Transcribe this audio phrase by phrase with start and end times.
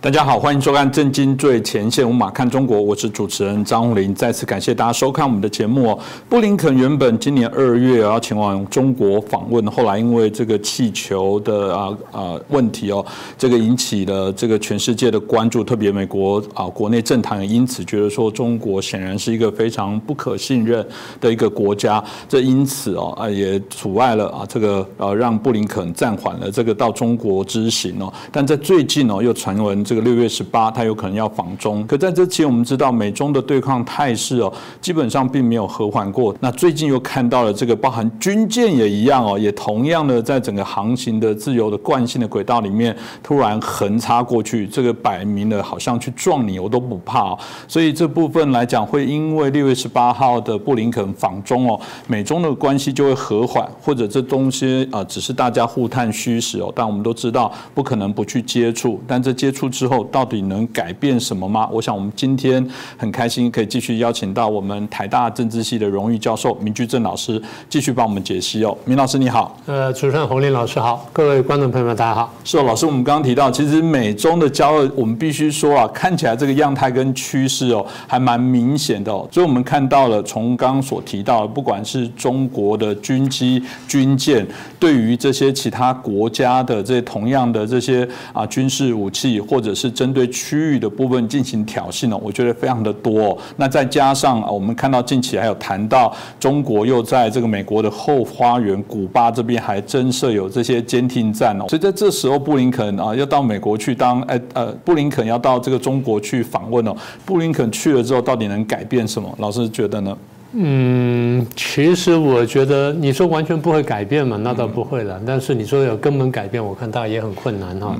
[0.00, 4.14] 大家好，欢迎收看《震惊最前线》，无马看中国，我是主持人张宏林。
[4.14, 5.98] 再次感谢大家收看我们的节目哦。
[6.28, 13.04] 布林肯原本今年二月要前往中国访问，后来因为这个气球的啊啊问题哦，
[13.36, 20.86] 这个引起了这个全世界的关注，特别美国啊国内政坛也因此觉得说中国显然是一个非常不可信任
[21.20, 28.12] 的一个国家，这因此哦啊也阻碍了啊这个呃让布林肯暂缓了这个到中国之行哦。
[28.30, 29.84] 但在最近哦又传闻。
[29.88, 31.82] 这个六月十八，他有可能要访中。
[31.86, 34.52] 可在这期，我们知道美中的对抗态势哦，
[34.82, 36.36] 基本上并没有和缓过。
[36.40, 47.34] 那最近又看到了这个，包含军舰也一样哦，也同样的在整个航行的自由的惯性的轨道里面，突然横插过去，这个摆明了好像去撞你，我都不怕。
[47.66, 56.70] 所以这部分来讲，会因为六月十八号的布林肯访中哦，美中的关系就会和缓，或者这东西啊，只是大家互探虚实哦。
[56.76, 59.66] 但我们都知道，不可能不去接触，但这接触。
[59.78, 61.68] 之后到底能改变什么吗？
[61.70, 68.76] 我想我们今天很开心可以继续邀请到我们台大政治系的荣誉教授明居正老师继续帮我们解析哦。
[68.84, 72.34] 明老师你好，呃，主持人洪林老师好，各位观众朋友们大家好。
[72.42, 79.28] 是哦，老师，我们刚刚提到，其实美中的交恶，我们必须说啊，看起来这个样态跟趋势哦，还蛮明显的哦。
[79.30, 84.44] 所以我们看到了，从刚刚所提到，的，不管是中国的军机、军舰，
[84.80, 92.18] 对于这些其他国家的这同样的这些啊军事武器或者者是针对区域的部分进行挑衅呢？
[92.22, 93.36] 我觉得非常的多。
[93.56, 101.66] 那再加上我们看到近期还有谈到中国又在这个美国的后花园古巴这边还增设有这些监听站哦。
[101.68, 106.96] 所以在这时候，布林肯啊要到美国去当哎呃，布林肯要到这个中国去访问哦。
[107.26, 109.32] 布林肯去了之后，到底能改变什么？
[109.38, 110.16] 老师觉得呢？
[110.52, 115.20] 嗯，其实我觉得你说完全不会改变嘛，那倒不会了。
[115.26, 117.94] 但是你说有根本改变，我看大家也很困难哈。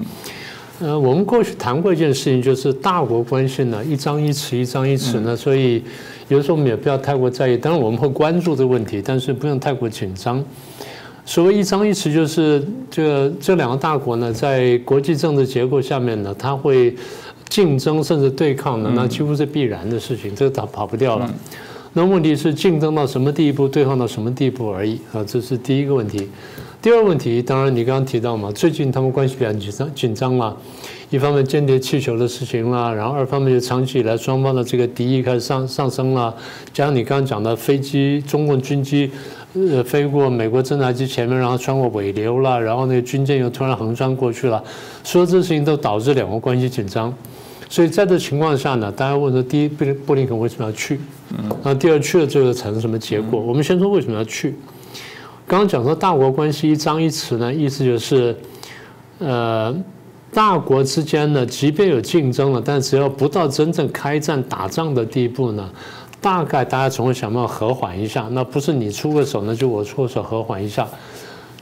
[0.81, 5.83] 呃，我们过去谈过一件事情，就是大国关系呢，一张一弛，一张一弛呢，所以
[6.29, 7.57] 有时候我们也不要太过在意。
[7.57, 10.45] 当然我们会关注这个问题，但是不用太过紧张。
[11.25, 16.95] 所谓一张一弛，就是这这两个大国呢，在国际政治结构下面呢，它会
[17.49, 21.29] 竞争甚至对抗的，那几乎是必然的事情，这个它跑不掉了。
[21.93, 26.29] 那问题是竞争到什么地步，对抗到什么地步而已啊，这是第一个问题。
[26.81, 30.57] 第二个问题，当然你刚刚提到嘛，最近他们关系比较紧张紧张嘛，
[31.11, 36.33] 一方面间谍气球的事情啦，然后二方面就长期以来双方的这个敌意开始上上升了，
[36.73, 39.11] 加上你刚刚讲的飞机，中共军机
[39.55, 44.63] 呃飞过美国侦察机前面，然后穿过尾流了，然后那个军舰又突然横穿过去了，
[45.03, 47.13] 所有这事情都导致两国关系紧张，
[47.69, 51.01] 所以在这情况下呢，大家问说，第一，布布林肯为什么要去？
[51.37, 53.41] 嗯，那第二，去了之后产生什么结果？
[53.41, 54.55] 我们先说为什么要去。
[55.49, 58.37] 刚刚讲说大国关系一张一弛呢，意思就是，
[59.19, 59.75] 呃，
[60.31, 65.67] 大国之间呢，即便有竞争了，但只要不到真正开战打仗的地步呢，
[66.21, 68.29] 大概大家总会想办法和缓一下。
[68.33, 70.87] 那不是你出个手，那就我出个手和缓一下。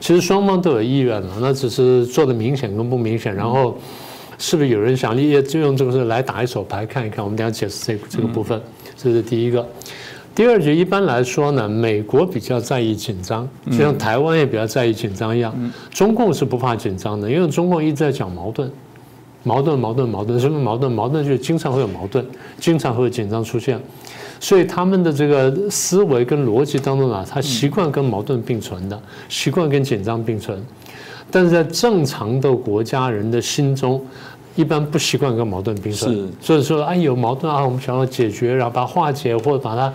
[0.01, 3.33] 其实双方都有意愿了，那只是做的明显跟不明显。
[3.33, 3.77] 然后
[4.37, 7.23] 是不是有人想利就用这个事来打一手牌看一看？
[7.23, 8.61] 我们等下解释这这个部分，
[8.97, 9.65] 这是第一个。
[10.37, 15.51] 第二局一般来说呢，美国比较在意紧张，就像台湾也比较在意紧张一样。
[15.89, 18.71] 中共是不怕紧张的，因为中共一直在讲矛盾，
[19.41, 20.91] 矛盾，矛盾，矛盾，什么矛盾？
[20.91, 22.23] 矛盾就是经常会有矛盾，
[22.59, 23.79] 经常会有紧张出现。
[24.39, 30.63] 所以他们的这个思维跟逻辑当中啊，他习惯跟矛盾并存的，习惯跟紧张并存。
[31.31, 33.99] 但是在正常的国家人的心中。
[34.57, 39.93] 一般不习惯跟矛盾并存，所以说啊有矛盾啊，我们想要解决，然后把它化解或者把它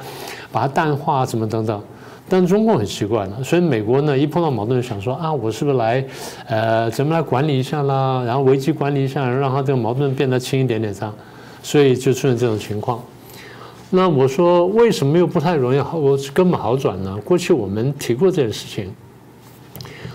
[0.53, 1.83] 把它淡化，什么等等。
[2.29, 6.03] 但中共很习惯了，所以美国呢一碰到矛盾，想说啊，我是不是来
[6.47, 11.13] 呃怎么来管理一下啦，然后危机管理一下，让它这个矛盾变得轻一点点这样，
[11.63, 13.03] 所以就出现这种情况。
[13.91, 17.19] 那我说为什么又不太容易好，我根本好转呢？
[17.25, 18.91] 过去我们提过这件事情，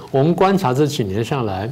[0.09, 1.69] 我们观察这几年下来。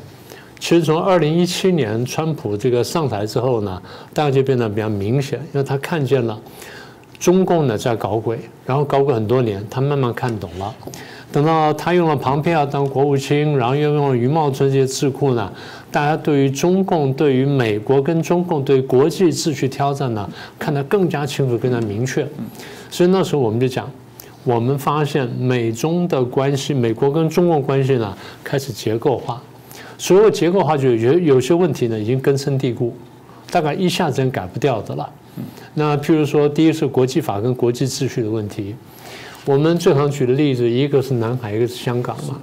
[0.60, 3.82] 其实从二零一七年川普这个上台之后呢，
[4.14, 6.40] 大家就变得比较明显，因为他看见了
[7.20, 10.74] 中共呢在搞鬼，然后搞鬼很多年，他慢慢看懂了。
[11.32, 15.52] 等到他用了庞佩奥当国务卿，然后又用了余茂春这些智库呢，
[15.92, 22.26] 大家对于中共、对于美国跟中共对国际秩序挑战呢，看得更加清楚、更加明确。
[22.90, 23.92] 所以那时候我们就讲，
[24.46, 29.42] 我们发现美中的关系，美国跟中共关系呢开始结构化。
[29.98, 32.94] 所有结构化就有有些问题呢，已经根深蒂固，
[33.50, 35.10] 大概一下子改不掉的了。
[35.74, 38.76] 那譬如说，第一是国际法跟国际秩序的问题。
[39.46, 42.40] 我们最常举的例子，一个是南海，一个是香港嘛。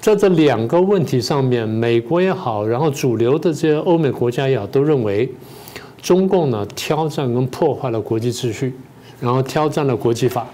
[0.00, 5.30] 在这两个问题上面，美国也好，然后主流的这些欧美国家也好，都认为
[6.02, 8.74] 中共呢挑战跟破坏了国际秩序，
[9.20, 10.46] 然后挑战了国际法。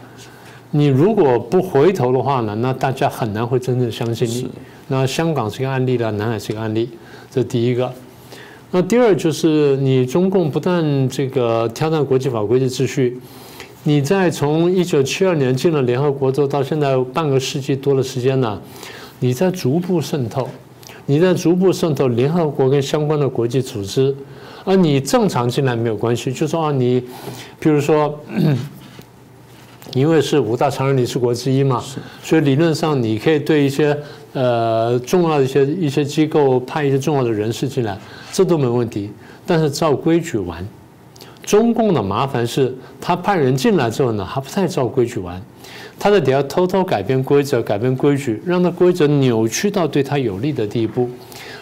[0.73, 4.49] 你如果不回头的话呢，那大家很难会真正相信你。
[4.87, 6.89] 那香港是一个案例了，南海是一个案例，
[7.31, 7.93] 这第一个。
[8.71, 13.19] 那第二就是你中共不但这个挑战国际法、国际秩序，
[13.83, 18.61] 你在从一九七二年进了联合国之后，到现在半个世纪多的时间呢，
[19.19, 20.49] 你在逐步渗透，
[21.07, 24.15] 你在逐步渗透联合国跟相关的国际组织，
[24.65, 27.03] 而你正常进来没有关系，就说啊你，
[27.59, 28.17] 比如说。
[29.95, 31.83] 因为是五大常任理事国之一嘛，
[32.23, 33.97] 所以理论上你可以对一些
[34.33, 37.99] 呃重要的一些一些机构派一些重要的人士进来，
[38.33, 39.11] 这都没问题。
[39.47, 40.65] 但是照规矩玩，
[41.43, 45.43] 中共的麻烦是他派人进来之后呢，还不太照规矩玩，
[45.99, 51.11] 他在底下偷偷改变规则、改变规矩，让那规则扭曲到对他有利的地步。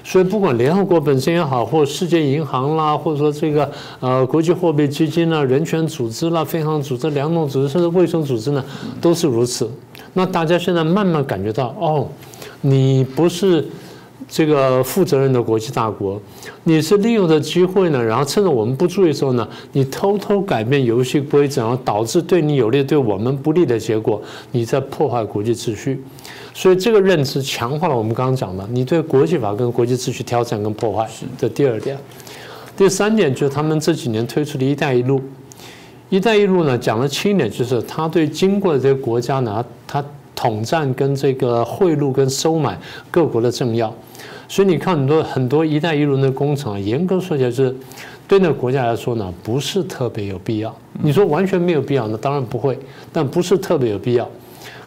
[0.05, 8.65] 所以，不管联合国本身也好，或世界银行啦，或者说这个呃国际货币基金啦、人权组织啦、非常组织、两种组织，甚至卫生组织呢，
[9.01, 9.71] 都是如此。
[10.15, 12.09] 那大家现在慢慢感觉到，哦，
[12.63, 13.65] 你不是
[14.29, 16.21] 这个负责任的国际大国，
[16.65, 24.21] 你是利用的机会呢，然后趁着我们不注意的时候呢，你偷偷改变游戏规则，然后导致对你有利、对我们不利的结果，
[24.53, 26.05] 你在破坏国际秩序。
[26.53, 31.09] 所以这个认知强化了我们刚刚讲的，你对国际法跟国际秩序挑战跟破坏
[31.39, 31.97] 的第二点。
[32.77, 35.21] 第三点就是他们这几年推出的一带一路。
[36.11, 40.05] 一带一路呢，讲的轻一点，就是他对经过的这些国家呢，他
[40.35, 42.79] 统战跟这个贿赂跟收买
[43.11, 43.95] 各国的政要。
[44.49, 47.75] 所以你看很多很多一带一路的工程，严格说起来是
[48.27, 50.75] 对那个国家来说呢，不是特别有必要。
[51.03, 52.17] 你说完全没有必要那？
[52.17, 52.79] 当然不会，
[53.13, 54.29] 但不是特别有必要。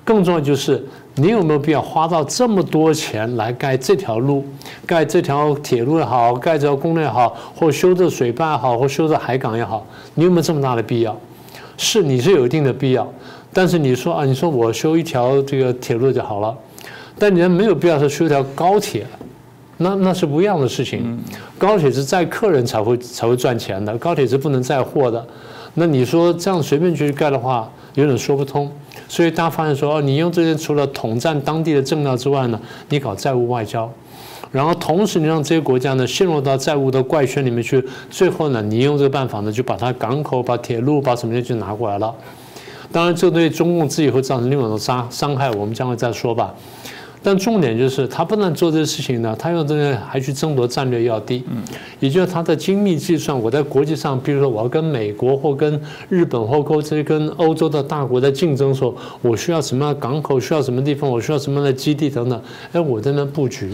[0.04, 4.44] 更重要就是，你有没有必要花到这么多钱来盖这条路、
[4.84, 9.86] 盖这条铁路也好、盖这条公路也好，或修这水坝也好，或修这海港也好，
[10.16, 11.16] 你有没有这么大的必要？
[11.78, 13.08] 是，你是有一定的必要。
[13.54, 16.58] 但是你说啊，你说我修一条这个铁路就好了，
[17.20, 19.06] 但你没有必要说修一条高铁，
[19.82, 21.20] 那那是不一样的事情。
[21.58, 25.26] 高铁是载客人才会才会赚钱的，高铁是不能载货的。
[25.74, 28.72] 那你说这样随便去盖的话，有点说不通。
[29.08, 33.90] 所以大家发现说，哦，你用这些除了统战当地的政要之外呢，你搞债务外交，
[34.52, 42.14] 然后同时你让这些国家呢陷入到债务的怪圈里面去，最后呢，你用这个办法呢，就把它港口、把铁路、把什么东西拿过来了。
[42.92, 46.54] 当然，这对中共自己会造成另外一种伤伤害，我们将会再说吧。
[47.24, 51.62] 但重点就是，他不但做这些事情呢，他用这个还去争夺战略要地，嗯，
[52.00, 53.40] 也就是他的精密计算。
[53.40, 55.80] 我在国际上，比如说我要跟美国或跟
[56.10, 62.42] 日本或跟这跟欧洲的大国在竞争的时候，我需要什么样的港口，需要什么地方，我需要什么样的基地等等。
[62.72, 63.70] 哎，我在那布局，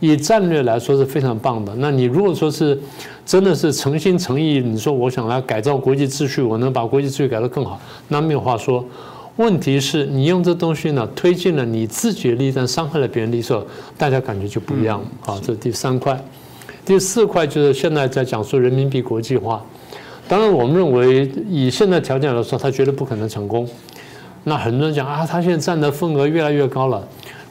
[0.00, 1.74] 以战略来说是非常棒的。
[1.76, 2.80] 那你如果说是
[3.26, 7.78] 真的是诚心诚意，你说我想来改造国际秩序，我能把国际秩序改得更好，
[8.08, 8.82] 那没有话说。
[9.40, 13.66] 问题是你用这东西呢，推进了你自己的利益，但伤害了别人利益，时候
[13.96, 15.02] 大家感觉就不一样。
[15.22, 16.22] 好，这是第三块。
[16.84, 19.64] 第四块就是现在在讲说人民币国际化。
[20.28, 23.66] 当然，我们认为以现在条件来说，它绝对不可能成功。
[24.44, 27.02] 那很多人讲啊，它现在占的份额越来越高了。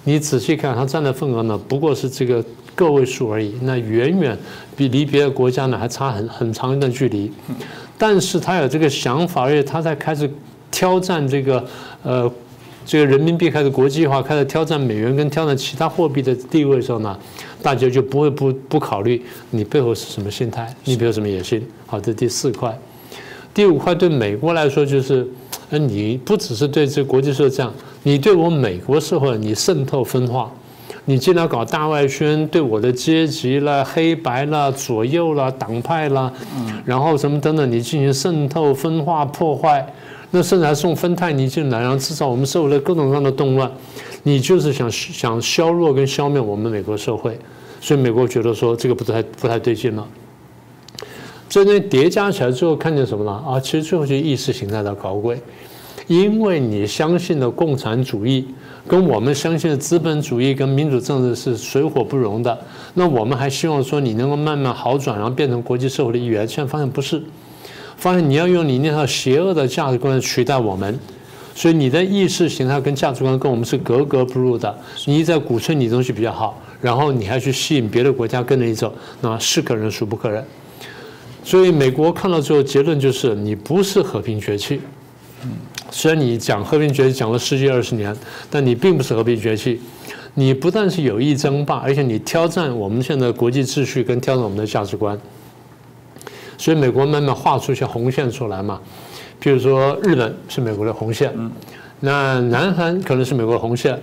[0.04, 4.38] 你仔细看，它占的份额呢，不过是这个个位数而已，那远远
[4.78, 7.32] 比离别的国家呢还差很很长一段距离。
[7.98, 10.30] 但是他有这个想法，而且他在开始。
[10.72, 11.64] 挑战这个，
[12.04, 12.32] 呃，
[12.86, 17.18] 这个人民币开始国际化，开始挑战美元跟挑战其他货币的地位的时候呢，
[17.62, 21.66] 大家就不会不不考虑你背后是什么心态，你有什么野心。
[21.86, 22.78] 好，这第四块，
[23.54, 25.28] 第五块对美国来说就是，
[25.70, 27.74] 呃，你不只是对这国际社会这样，
[28.04, 30.52] 你对我美国社会你渗透分化，
[31.06, 36.32] 你进来搞大外宣，对我的阶级啦、黑白啦、左右啦、党派啦，
[36.86, 39.86] 然后什么等等，你进行渗透分化破坏。
[40.32, 43.72] 那甚至还送芬太尼进来，然后制造我们社会的各种各样的动乱，
[44.22, 47.40] 你就是想想削弱跟消灭我们美国社会，
[47.82, 50.08] 所以美国觉得说这个不太不太对劲了。
[51.50, 53.60] 这些叠加起来之后，看见什么了啊？
[53.60, 55.42] 其实最后就是意识形态的高贵，
[56.06, 58.48] 因为你相信的共产主义
[58.88, 62.56] 跟我们相信的资本主义跟民主政治是水火不容的，
[62.94, 67.20] 那我们还希望说你能够慢慢好转，然后变成国际社会的一员，现在发现不是。
[68.00, 70.98] 发现你要用你那套邪恶的价值观取代我们，
[71.54, 74.74] 所以你的意识形态跟价值观跟我们是格格不入的。
[75.06, 80.44] 你一再鼓吹你东西比较好，然后你还去吸引别的国家跟着你走，那是可忍孰不可忍。
[81.44, 84.80] 所以美国看到之后结论就是，你不是和平崛起。
[85.92, 88.16] 虽然你讲和平崛起讲了十几二十年，
[88.50, 89.82] 但你并不是和平崛起。
[90.36, 95.20] 你不但是有意争霸，而且你挑战我们现在国际秩序跟挑战我们的价值观。
[96.60, 98.80] 所以美国慢慢画出一些红线出来嘛，
[99.42, 101.34] 譬如说日本是美国的红线，
[102.02, 103.98] 那南韩可能是美国红线，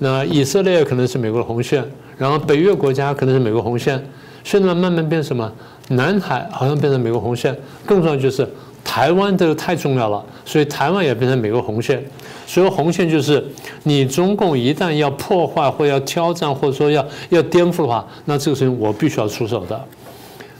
[0.00, 1.82] 那以色列可能是美国的红线，
[2.18, 4.06] 然后北约国家可能是美国红线，
[4.44, 5.50] 现在慢慢变什么？
[5.88, 7.56] 南海好像变成美国红线，
[7.86, 8.46] 更重要就是
[8.84, 12.04] 台湾这个太重要了，所以台湾也变成美国红线。
[12.46, 13.42] 所以红线就是
[13.84, 19.82] 你中共一旦要破坏或要挑战或者说要要颠覆的话，那这个事情我必须要出手的。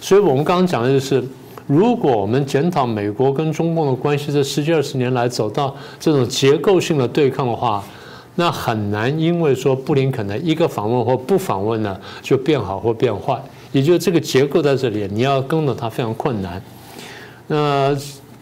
[0.05, 1.25] 所以我们刚刚讲的就是，
[1.67, 7.83] 如果我们检讨美国跟中共的关系，这十几二十年来走到这种结构性的对抗的话，
[8.35, 13.43] 那很难因为说布林肯的一个访问或不访问呢就变好或变坏。
[13.73, 16.63] 也就是这个结构在这里，你要跟着它非常困难。
[17.47, 17.97] 那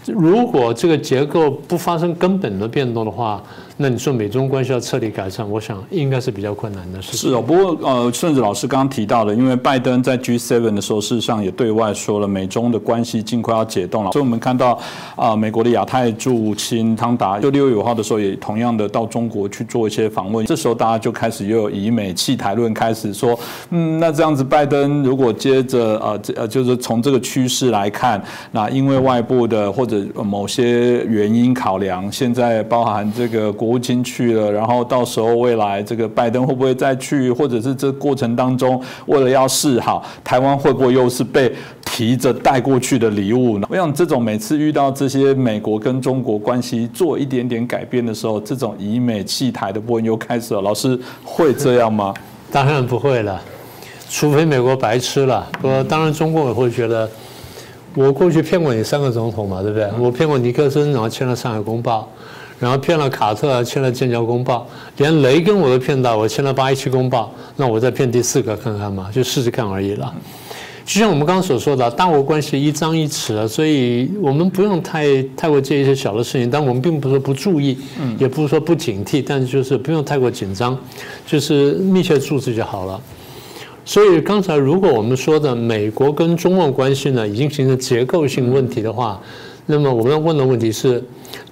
[0.07, 3.41] 如果这个结构不发生根本的变动的话，
[3.83, 7.17] 那你说美中关系要彻底改善，我想应该是比较困难的事。
[7.17, 14.13] 是哦，不过呃，顺子老师刚刚提到了，因为拜登在 G7 的时候，事实上也对外说了，美中的关系尽快要解冻了。
[14.13, 14.79] 所以我们看到
[15.17, 20.47] 啊，美国的亚太驻青汤达就六月五号的时候，也同样的到中国去做一些访问。
[20.47, 23.37] 这时候大家就开始又有以美弃台论，开始说，
[23.71, 28.23] 嗯，那这样子拜登如果接着呃这呃就是从这个趋势来看，
[28.53, 33.72] 那因为外部的或者某些原因考量，现在包含这个国。
[33.73, 41.51] 吴京去了，然后到时候未来这个拜登会不会再去，或者是这过程当中为了要示好，台湾会不会又是被
[41.87, 43.67] 提着带过去的礼物呢？
[43.71, 50.61] 我想这种每次遇到这些美国跟中国关系做一点点改变的时候，这种以美弃台的部分又开始了。
[50.61, 52.13] 老师会这样吗？
[52.51, 53.41] 当然不会了，
[54.11, 55.49] 除非美国白吃了。
[55.63, 57.09] 不过当然中共也会觉得，
[57.95, 59.89] 我过去骗过你三个总统嘛，对不对？
[59.99, 62.07] 我骗过尼克森，然后签了《上海公报》。
[62.63, 67.25] 然后骗了卡特，签了《剑桥公报》，连雷根我都骗到，我签了《八一七公报》，
[67.57, 70.15] 那我再骗第四个看看嘛，就试试看而已了。
[70.85, 77.77] 就像我们刚刚所说的，大国关系一张一弛，所以我们不用太太过介意一些小的事情，但我们并不是说不注意，
[78.17, 80.79] 也不是说不警惕，但是就是不用太过紧张，
[81.27, 83.01] 就是密切注视就好了。
[83.85, 89.21] 所以刚才如果我们说的美国跟中共关系呢，已经形成结构性问题的话，
[89.67, 91.03] 那么我们要问的问题是。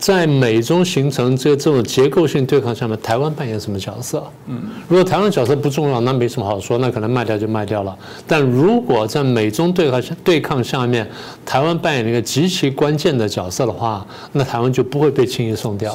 [0.00, 4.24] 在美中形成这这种结构性对抗下面，台湾扮演什么角色？
[4.46, 7.94] 嗯，如果台湾角色不重要，那没什么好说，那可能卖掉就卖掉了。
[8.26, 11.06] 但如果在美中对抗对抗下面，
[11.44, 15.94] 台湾扮演一个极其关键的角色的话，那台湾就不会被轻易送掉。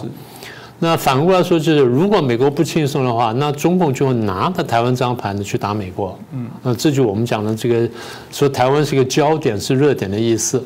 [0.77, 6.15] 那反过来说，就是如果美国不轻易送的话，那中共就会拿着台湾这张牌子去打美国。
[6.31, 7.89] 嗯，那这就我们讲的这个
[8.31, 10.63] 说台湾是一个焦点是热点的意思。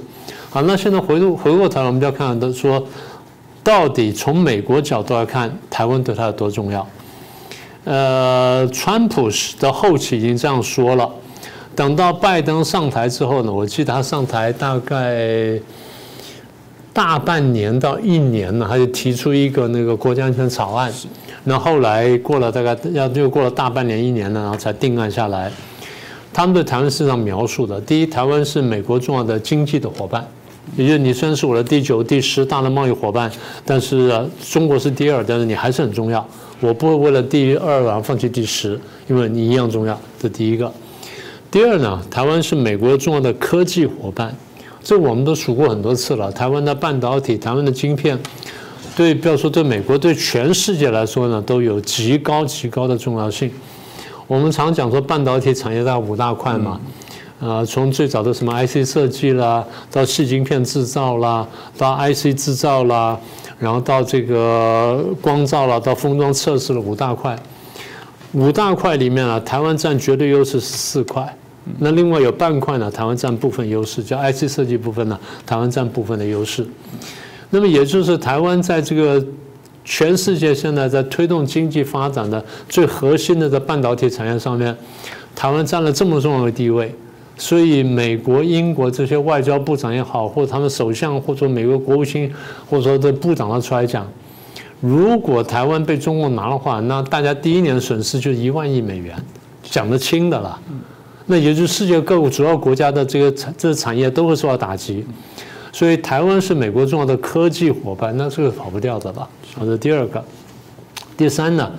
[0.49, 2.85] 好，那现在回过回过头来，我们就要看到说。
[3.63, 6.87] 到底从美国角度来看，台湾对他有多重要？
[7.85, 11.09] 呃，川普的后期已经这样说了。
[11.75, 15.57] 等到拜登上台之后呢，我记得他上台大概
[16.91, 20.91] 大半年到一年呢，他就提出一个那个国家安全草案。
[21.45, 25.49] 那后来过了大概要又过了大半年一年呢，然后才定案下来。
[26.33, 30.27] 他们对台湾市场描述的，第一，台湾是美国重要的经济的伙伴。
[30.77, 33.31] 也就是你虽然是我的第九、第十大的贸易伙伴，
[33.65, 34.13] 但是
[34.49, 36.25] 中国是第二，但是你还是很重要。
[36.61, 39.99] 我不会为了第二而放弃第十，因为你一样重要。
[40.19, 40.71] 这第一个。
[41.49, 44.35] 第二呢，台湾是美国重要的科技伙伴，
[44.83, 46.31] 这我们都数过很多次了。
[46.31, 48.19] 台湾的半导体、台湾的晶片，
[48.95, 53.49] 对不要说对美国，对全世界来说呢，都有极高极高的重要性。
[54.27, 56.79] 我们常讲说半导体产业大五大块嘛。
[57.39, 63.17] 啊，从最早的什么 IC 设计啦，到细晶片制造啦，到 IC 制造啦，
[63.57, 67.37] 然后到这个光照啦，到封装测试的五大块。
[68.33, 71.33] 五大块里面啊，台湾占绝对优势是四块，
[71.79, 76.67] 那另外有半块呢，台湾占部分优势，叫 IC 设计部分呢，台湾占部分的优势。
[77.49, 79.25] 那么也就是台湾在这个
[79.83, 84.75] 全世界现在在推动经济发展的最核心的在半导体产业上面，
[85.33, 86.93] 台湾占了这么重要的地位。
[87.41, 92.29] 所以，美国、英国这些外交部长也好，或者他们首相，或者美国国务卿，
[92.69, 94.05] 或者说这部长都出来讲，
[94.81, 99.15] 如果台湾被中共拿的话，那大家第一年损失就一万亿美元，
[99.63, 100.59] 讲得清的了。
[101.27, 105.05] 那也就是世界各国主要国家的这个产这个产业都会受到打击。
[105.71, 109.25] 所以，台湾是美国重要的科技伙伴，那这个跑不掉的了。
[109.55, 110.21] 好的，第二个，
[111.15, 111.71] 第三呢，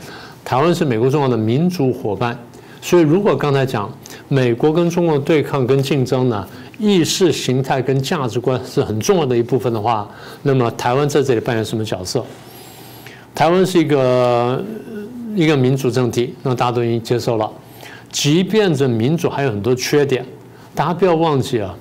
[0.43, 2.39] 台湾是美国重要的民主伙伴。
[2.81, 3.93] 所以，如果刚才讲。
[4.33, 6.47] 美国跟中国对抗跟竞争呢，
[6.79, 10.09] 意识形态跟价值观是很重要的一部分的话，
[10.45, 12.25] 那么台湾在这里扮演什么角色？
[13.35, 14.65] 台湾是一个
[15.35, 17.51] 一个民主政体，那大家都已经接受了。
[18.13, 20.25] 即便这民主还有很多缺点，
[20.77, 21.75] 大家不要忘记啊，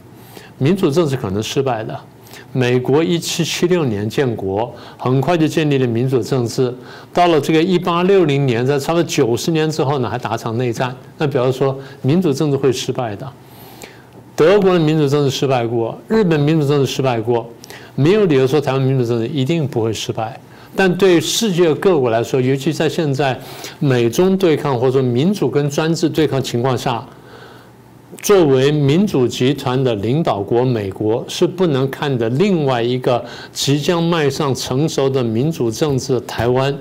[0.57, 1.99] 民主政治可能失败的。
[2.51, 6.73] 美国一七七六年建国，很快就建立了民主政治。
[7.13, 10.95] 到了这个一八六零年，在差不多九十年之后呢，还打场内战。
[11.17, 13.31] 那表示说，民主政治会失败的。
[14.35, 17.47] 德国的民主政治失败过，日本民主政治失败过，
[17.95, 20.39] 没有理由说台湾民主政治一定不会失败。
[20.75, 23.39] 但对世界各国来说，尤其在现在
[23.79, 27.05] 美中对抗或者说民主跟专制对抗情况下。
[28.21, 33.23] 作为民主集团的领导国，美国是不能看的另外一个
[33.53, 36.75] 即将迈上成熟的民主政治台湾，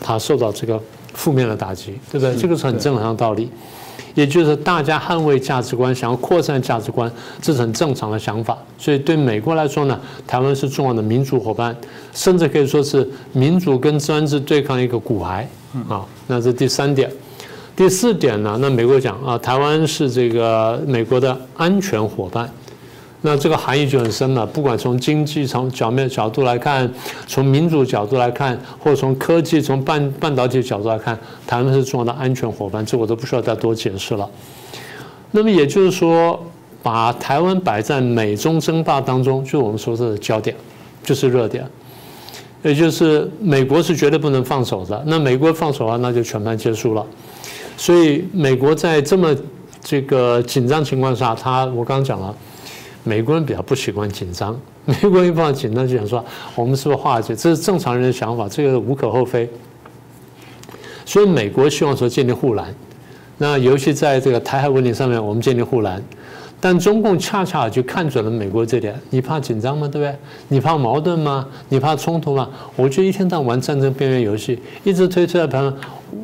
[0.00, 0.80] 它受到这个
[1.12, 2.36] 负面的打击，对不对？
[2.36, 3.50] 这个是很正常的道理。
[4.14, 7.10] 也就是大家捍卫价值观，想要扩散价值观，
[7.42, 8.56] 这是很正常的想法。
[8.78, 11.76] 所以对美国来说呢，台湾是重要的民主伙伴，
[12.12, 15.48] 甚至可以说是民主跟专制对抗一个骨牌
[15.88, 16.06] 啊。
[16.28, 17.10] 那这第三点。
[17.76, 22.48] 第四点呢，那美国讲啊，台湾是这个美国的安全伙伴，
[23.22, 24.46] 那这个含义就很深了。
[24.46, 26.88] 不管从经济从角面角度来看，
[27.26, 34.30] 从民主角度来看，或者从科技从半半导体角度来看，台湾是重要的安全伙伴，这我都不需要再多解释了。
[35.32, 36.40] 那么也就是说，
[36.80, 40.54] 把台湾摆在美中争霸当中，就是我们说的焦点，
[41.02, 41.68] 就是热点，
[42.62, 45.02] 也就是美国是绝对不能放手的。
[45.08, 47.04] 那美国放手啊，那就全盘结束了。
[47.76, 49.34] 所以，美国在这么
[49.82, 52.34] 这个紧张情况下，他我刚刚讲了，
[53.02, 54.58] 美国人比较不习惯紧张。
[54.86, 57.34] 美国人一放紧张就想说，我们是不是化解？
[57.34, 59.48] 这是正常人的想法，这个无可厚非。
[61.04, 62.74] 所以，美国希望说建立护栏。
[63.38, 66.02] 那尤其在这个台海问题上面，我们建立护栏。
[66.60, 68.98] 但中共恰恰就看准了美国这点。
[69.10, 69.86] 你怕紧张吗？
[69.86, 70.16] 对不对？
[70.48, 71.46] 你怕矛盾吗？
[71.68, 72.48] 你怕冲突吗？
[72.76, 75.74] 我就一天到晚玩战争边缘游戏，一直推推到旁边，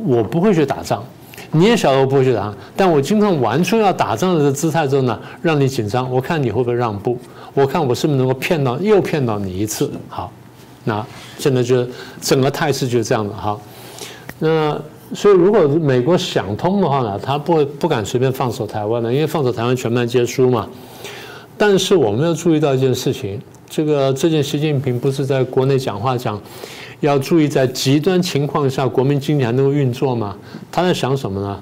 [0.07, 1.05] 我不会去打仗。
[1.53, 6.09] 你也晓得我不会去打，但我经常玩出要打仗的姿态之后呢，让你紧张。
[6.09, 7.19] 我看你会不会让步？
[7.55, 9.91] 我看我是不是能够骗到又骗到你一次？
[10.09, 10.33] 好，
[10.85, 11.05] 那
[11.39, 11.85] 现在就
[12.21, 13.59] 整个态势就是这样的哈。
[14.39, 14.81] 那
[15.13, 20.69] 所以如果美国想通的话呢，他不会不敢随便放手台湾的，因为放手台湾全盘皆输嘛。
[21.59, 26.41] 但是我们要注意到一件事情，这个最近习近平不是在国内讲话讲。
[27.01, 30.37] 要注意，在极端情况下，国民经济还能够运作吗？
[30.71, 31.59] 他在想什么呢？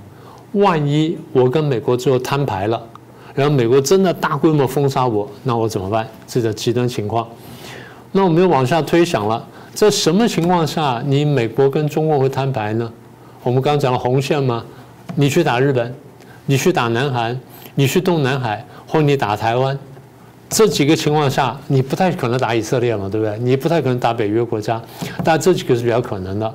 [0.53, 2.83] 万一我跟美国最后摊牌了，
[3.35, 6.09] 然后美国真的大规模封杀我，那我怎么办？
[6.27, 7.27] 这叫极端情况。
[8.13, 12.91] 那我们又往下推想了，在什么情况下，你美国跟中国会摊牌呢？
[13.43, 14.65] 我们刚讲了红线吗？
[15.15, 15.95] 你去打日本，
[16.47, 17.39] 你去打南韩，
[17.75, 19.79] 你去东南海，或你打台湾。
[20.49, 23.39] 这几个情况下，你不太可能打以色列嘛，对不对？
[23.41, 24.83] 你不太可能打北约国家，
[25.23, 26.55] 但这几个是比较可能的。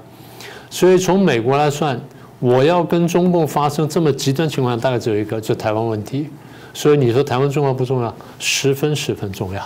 [0.70, 2.00] 所以从美国来算，
[2.40, 6.28] 我要跟中共发生这么极端情况，大概只有一个，就台湾问题。
[6.74, 8.14] 所以你说台湾重要不重要？
[8.40, 9.62] 十分十分重要。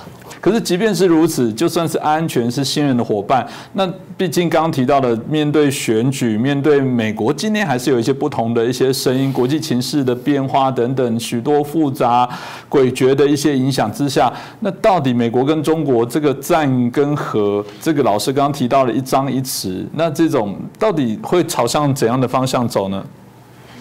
[0.47, 12.25] 可是即便是如此，就算是安全是信任的伙伴，那毕竟刚刚提到的，面对选举，面对美国，今天还是有一些不同的一些声音，国际情势的变化等等，许多复杂
[12.69, 14.31] 诡谲的一些影响之下，
[14.61, 23.05] 那到底美国跟中国这个战跟和，这个老师刚刚提到了一张一弛，那这种到底会朝向怎样的方向走呢？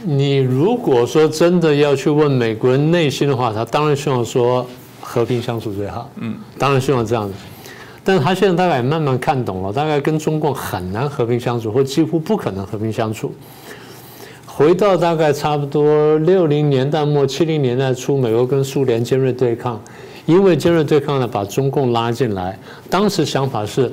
[0.02, 4.66] 你如果说真的要去问美国人内心的话，他当然希望说
[5.08, 6.10] 和平相处最好。
[6.16, 7.34] 嗯，当然希望这样子。
[8.02, 13.32] 但是他现在大概也慢慢看懂了，大概跟中共很难和平相处，或几乎不可能和平相处。
[14.44, 19.80] 回到大概差不多六零年代末七零年代初，美国跟苏联尖锐对抗，
[20.26, 22.58] 因为尖锐对抗呢，把中共拉进来。
[22.90, 23.90] 当时想法是。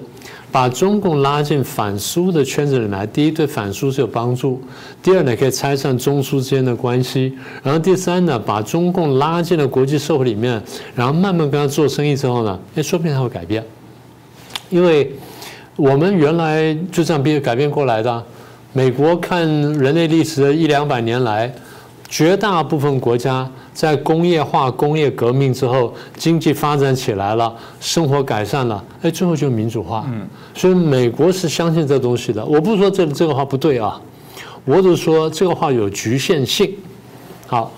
[0.51, 4.61] 把中共拉进反苏的圈子里来，第一对反苏是有帮助，
[5.01, 10.61] 第二呢可以拆散中苏之间的关系，然后第三呢把中共拉进了国际社会里面，
[10.93, 13.63] 然后慢慢跟他做生意之后呢，哎，说不定他会改变，
[14.69, 15.11] 因为
[15.75, 18.23] 我们原来就这样变改变过来的。
[18.73, 21.51] 美国看人类历史的一两百年来，
[22.07, 23.49] 绝大部分国家。
[23.73, 30.05] 在工业化、工业革命之后，经济发展起来了，生活改善了，哎，最后就民主化。
[30.07, 32.45] 嗯，所以美国是相信这东西的。
[32.45, 33.99] 我不是说这这个话不对啊，
[34.63, 36.71] 我只是说这个话有局限性。
[37.47, 37.71] 好，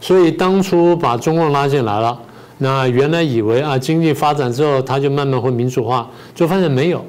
[0.00, 2.18] 所以当初把中共拉进来了，
[2.58, 7.04] 那原来以为啊，经济发展之后，它就慢慢会民主化，就发现没有。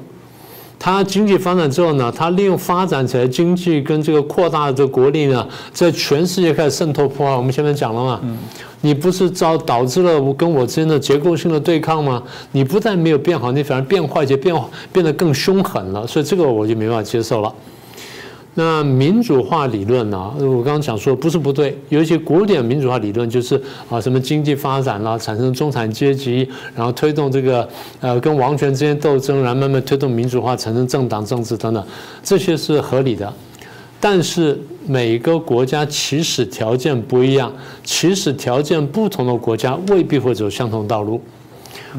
[0.84, 7.34] 它经济发展之后呢，它利用发展起来经济跟这个扩大的这个国力呢，在全世界开始渗透破坏。
[7.34, 8.20] 我们前面讲了嘛，
[8.82, 12.22] 你不是造导致了我跟我之间的结构性的对抗吗？
[12.52, 14.54] 你不但没有变好，你反而变坏，且变
[14.92, 16.06] 变得更凶狠了。
[16.06, 17.50] 所以这个我就没办法接受了。
[18.56, 20.32] 那民主化理论呢？
[20.38, 27.68] 我刚刚讲说不是不对，有一些古典民主化理论就是啊，什么经济发展啦，产生中产阶级，然后推动这个
[28.00, 31.84] 呃跟王权之间斗争，然后慢慢推动民主化，产生政党政治等等，
[32.22, 33.32] 这些是合理的。
[33.98, 41.20] 但是每个国家起始条件不一样，起始条件不同的国家未必会走相同道路。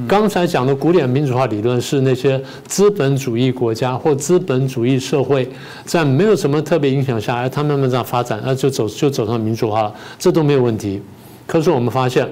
[0.09, 5.49] 刚才讲的古典民主化理论是那些资本主义国家或资本主义社会
[5.85, 11.01] 在没有什么特别影响下，哎它慢慢在发展，那就走就走上民主化了，这都没有问题。
[11.47, 12.29] 可是我们发现，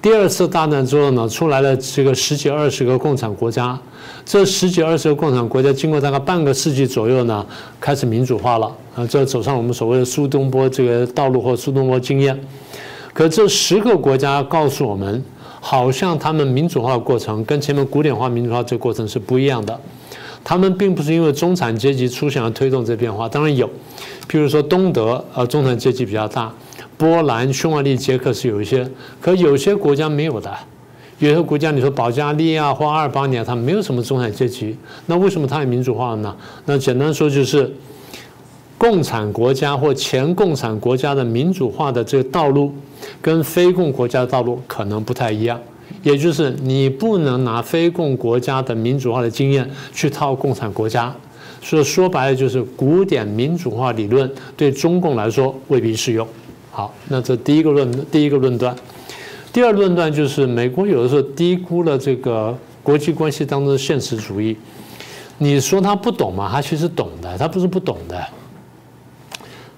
[0.00, 3.78] 第二次大战之后呢，出来了这个十几二十个共产国家，
[4.24, 7.44] 这十几二十个共产国家经过大概半个世纪左右呢，
[7.78, 12.40] 开始民主化了啊，这走上我们所谓的苏东坡这个道路或苏东坡经验。
[13.12, 15.22] 可这十个国家告诉我们。
[15.64, 19.80] 好像他们民主化的过程跟前面古典化民主化这个过程是不一样的，
[20.42, 23.64] 他们并不是因为中产阶级出现而推动这变化，当然有，
[24.28, 26.52] 譬如说东德，呃，中产阶级比较大，
[26.98, 28.86] 波兰、匈牙利、捷克是有一些，
[29.20, 30.52] 可有些国家没有的，
[31.20, 36.36] 有些国家你说保加利亚或阿尔巴尼亚，它没有什么中产阶级，那为什么它也民主化了呢？
[36.66, 37.72] 那简单说就是。
[38.82, 42.74] 共产国家或前共产国家的民主化的这个道路，
[43.20, 45.56] 跟非共国家的道路可能不太一样。
[46.02, 51.14] 也就是你不能拿非共国家的民主化的经验去套共产国家。
[51.62, 56.26] 所以说白了就是古典民主化理论对中共来说未必适用。
[56.72, 58.74] 好，那这第一个论第一个论断。
[59.52, 64.56] 第二论断就是美国有的时候低估了这个国际关系当中的现实主义。
[65.38, 66.50] 你说他不懂吗？
[66.50, 68.20] 他其实懂的，他不是不懂的。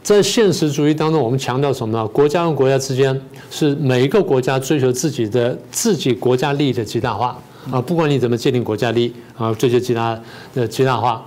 [0.04, 2.06] 在现实主义当中，我们强调什么呢？
[2.08, 3.18] 国家跟国家之间
[3.50, 7.38] 是每一个国家追求自己的自己国家利益的极大化
[7.70, 7.80] 啊！
[7.80, 10.20] 不管你怎么界定国家利益啊，追求极大
[10.52, 11.24] 的极大化。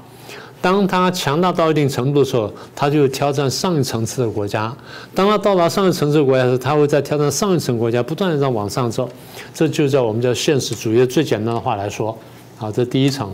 [0.61, 4.71] 当它强大到一定程度的时候，它就挑战上一层次的国家；
[5.15, 9.09] 当它到达上一层次的国家时，它会在挑战上一层国家，不断的在往上走。
[9.55, 12.15] 这就叫我们叫现实主义的最简单的话来说，
[12.57, 13.31] 好，这第一层。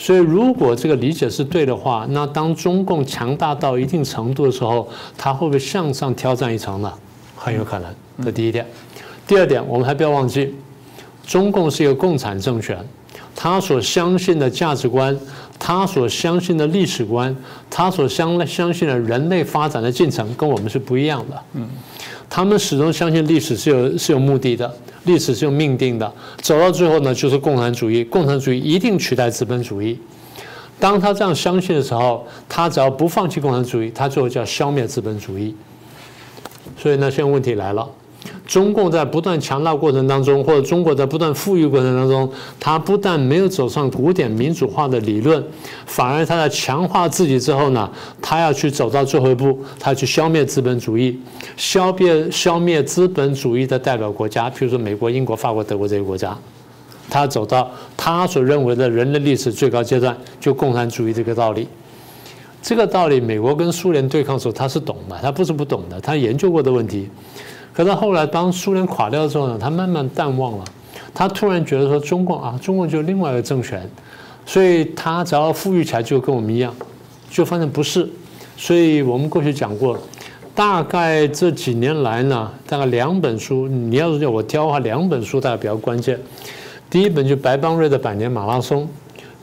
[0.00, 6.92] 所以，如果这个理解是对的话，那当中共强大到一定程度的时候，它会不会向上挑战一层呢？
[7.34, 7.92] 很有可能。
[8.24, 8.64] 这第一点。
[9.26, 10.54] 第二点，我们还不要忘记，
[11.26, 12.78] 中共是一个共产政权，
[13.34, 15.14] 他所相信的价值观，
[15.58, 17.36] 他所相信的历史观，
[17.68, 21.42] 他所相相信的人类发展的进程，跟我们是不一样的。
[21.54, 21.68] 嗯。
[22.30, 24.72] 他们始终相信历史是有是有目的的。
[25.04, 26.12] 历史是有命定的，
[26.42, 28.04] 走到最后呢，就是共产主义。
[28.04, 29.98] 共产主义一定取代资本主义。
[30.78, 35.54] 当他这样相信的时候，他只要不放弃共产主义，他最后就要消灭资本主义。
[36.76, 37.88] 所以呢，现在问题来了。
[38.46, 45.42] 中共在不断强大过程当中，或者中国在不断富裕过程当中，它不但没有走上古典民主化的理论，
[45.86, 47.90] 反而它在强化自己之后呢，
[48.22, 51.18] 它要去走到最后一步，它去消灭资本主义，
[51.56, 56.36] 消灭消灭资本主义的代表国家，譬如说美国、英国、法国、德国这些国家，
[57.10, 61.68] 它走到他所认为的人类历史最高阶段，就共产主义这个道理。
[62.60, 67.08] 这个道理，美国跟苏联对抗的时候，他是懂的，他不是不懂的，他研究过的问题。
[67.78, 70.64] 可是后来，当苏联垮掉之后呢，他慢慢淡忘了。
[71.14, 73.88] 他突然觉得说，中共啊，中共就是另外一个政权，
[74.44, 76.74] 所以他只要富裕起来就跟我们一样，
[77.30, 78.10] 就发现不是。
[78.56, 79.96] 所以我们过去讲过，
[80.56, 86.18] 大概这几年来呢，大概两本书，你要是叫我挑的话，两本书大概比较关键。
[86.90, 88.82] 第一本就白邦瑞的《百年马拉松》。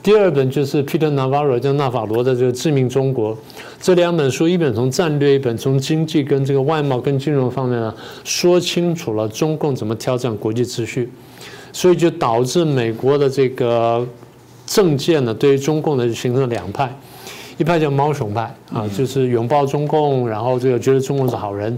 [0.06, 3.34] 第二本就是 Peter Navarro，叫纳法罗的这个《致命中国》，
[3.80, 7.92] 这两本书，一本从战略，一本从经济跟这个外贸跟金融方面呢，
[8.22, 11.10] 说清楚了中共怎么挑战国际秩序，
[11.72, 14.06] 所以就导致美国的这个
[14.64, 16.88] 政界呢，对于中共呢就形成了两派，
[17.58, 18.42] 一派叫猫熊派
[18.72, 21.76] 啊，就是拥抱中共，然后这个觉得中共是好人；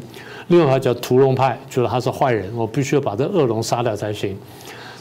[0.49, 4.37] 另外一派叫屠龙派，觉得他是坏人，我必须要把这恶龙杀掉才行。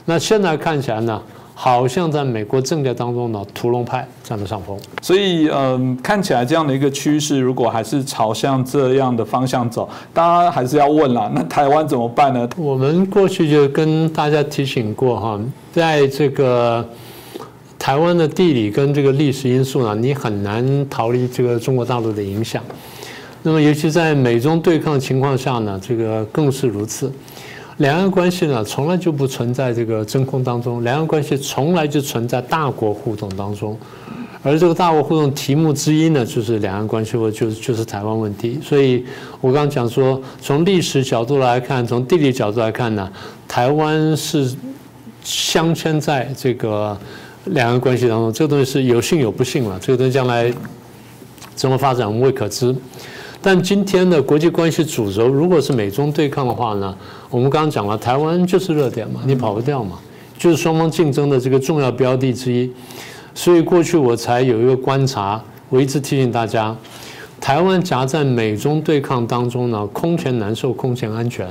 [0.05, 1.21] 那现在看起来呢？
[1.59, 4.77] 好像在美国政界当中呢，屠龙派占了上风。
[5.01, 12.47] 所以，嗯，看起来这样的一个趋势，如果还是朝向这样的方向走，当然还是要问了，那台湾怎么办呢？
[12.57, 15.39] 我们过去就跟大家提醒过哈，
[15.73, 16.87] 在这个
[17.79, 22.61] 台湾的地理跟这个历史因素呢，你很难逃离这个中国大陆的影响。
[23.41, 27.11] 那么，尤其在美中对抗的情况下呢，这个更是如此。
[27.77, 33.77] 两岸关系呢，从来就不存在这个真空当中，两岸关系从来就存在大国互动当中，
[34.41, 38.59] 而这个大国互动题目之一呢，就是两岸关系或就是就是台湾问题。
[38.63, 39.05] 所以
[39.41, 43.11] 我刚刚讲说，从历史角度来看，从地理角度来看呢，
[43.47, 44.51] 台湾是
[45.23, 46.97] 镶嵌在这个
[47.45, 50.51] 两岸关系当中，这个东西是有幸有不幸了，这个东西将来
[51.53, 52.75] 怎么发展我们未可知。
[53.41, 56.95] 但今天的国际关系主轴如果是美中对抗的话呢，
[57.29, 59.97] 我们刚刚讲了，台湾就是热点嘛，你跑不掉嘛，
[60.37, 62.71] 就是双方竞争的这个重要标的之一。
[63.33, 66.75] 所以过去我才有一个观察，我一直提醒大家，
[67.39, 71.47] 台湾夹在美中对抗当中呢，空前难受，空前安全。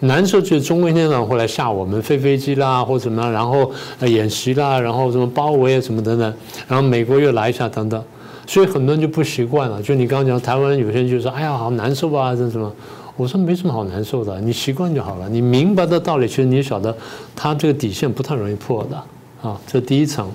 [0.00, 6.34] 难受就是中国一天晚上会来吓我们，飞飞机啦，或怎么样，然后演习啦，然后什么包围啊，什么等等，
[6.68, 8.04] 然后美国又来一下等等。
[8.46, 9.82] 所以很多人就不习惯了。
[9.82, 12.72] 就你刚刚讲，台湾有些人就说：“哎呀，好难受啊，这什么？”
[13.16, 15.28] 我说：“没什么好难受的，你习惯就好了。
[15.28, 16.96] 你明白的道理，其实你晓得，
[17.36, 20.28] 它这个底线不太容易破的啊。”这第一层。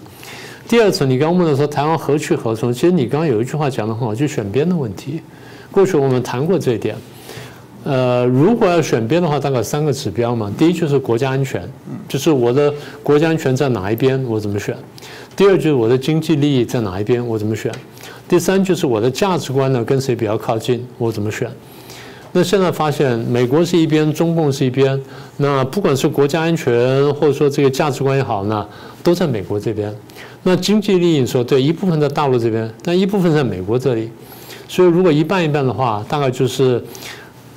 [0.67, 2.72] 第二层，你刚刚问的说台湾何去何从？
[2.72, 5.22] 其实你刚刚有一句话讲的很好，就选边的问题。
[5.72, 6.95] 过去我们谈过这一点。
[7.86, 10.52] 呃，如果要选边的话，大概三个指标嘛。
[10.58, 11.62] 第一就是国家安全，
[12.08, 14.76] 就是我的国家安全在哪一边，我怎么选？
[15.36, 17.72] 第二就是我的经济利益在哪一边，我怎么选？
[18.30, 21.50] 第三就是我的价值观呢，跟谁比较靠近，我怎么选？
[22.32, 25.02] 那现在发现，美国是一边，中共是一边。
[25.38, 28.63] 那不管是国家安全，或者说这个价值观也好呢，
[29.02, 29.92] 都在美国这边。
[30.44, 34.12] 那经济利益说对，一部分在大陆这边，但一部分在美国这里。
[34.68, 36.80] 所以如果一半一半的话，大概就是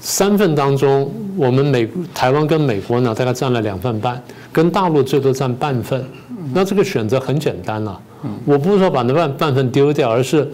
[0.05, 4.21] 三份当中，我们美台湾跟美国呢，大概占了两份半，
[4.53, 6.05] 跟大陆最多占半份。
[6.53, 7.99] 那这个选择很简单了，
[8.45, 10.51] 我不是说把那半半份丢掉，而是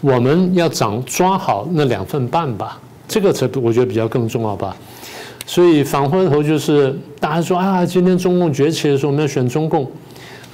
[0.00, 4.76] 我们要掌抓好那两份半吧，这个才我觉得比较更重要吧。
[5.44, 9.90] 所以反过头就是大家说啊，今天中共崛起的时候，我们要选中共，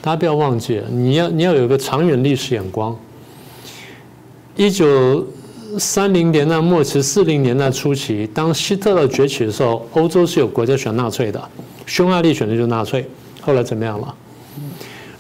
[0.01, 2.97] 大家不要忘记，你要你要有个长远历史眼光。
[4.57, 5.27] 一九
[5.79, 11.41] 三零年代末期、四零年代初期，当希特勒崛起的时候，欧洲是有国家选纳粹的，
[11.87, 13.09] 匈牙利选的就是纳粹，
[13.41, 14.15] 后来怎么样了？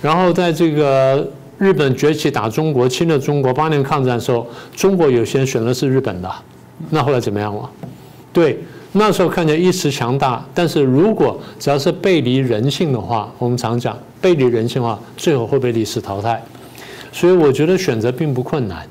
[0.00, 6.30] 然后在这个日本崛起打中国侵略中国八年抗战的时候，中国有些人选的是日本的，
[6.90, 7.70] 那后来怎么样了？
[8.32, 8.58] 对，
[8.92, 16.42] 那时候看起来一时强大，但是如果只要是背离人性的话，我们常讲背离人性的话，最后会被历史淘汰。
[17.12, 18.86] 所以我觉得选择并不困难。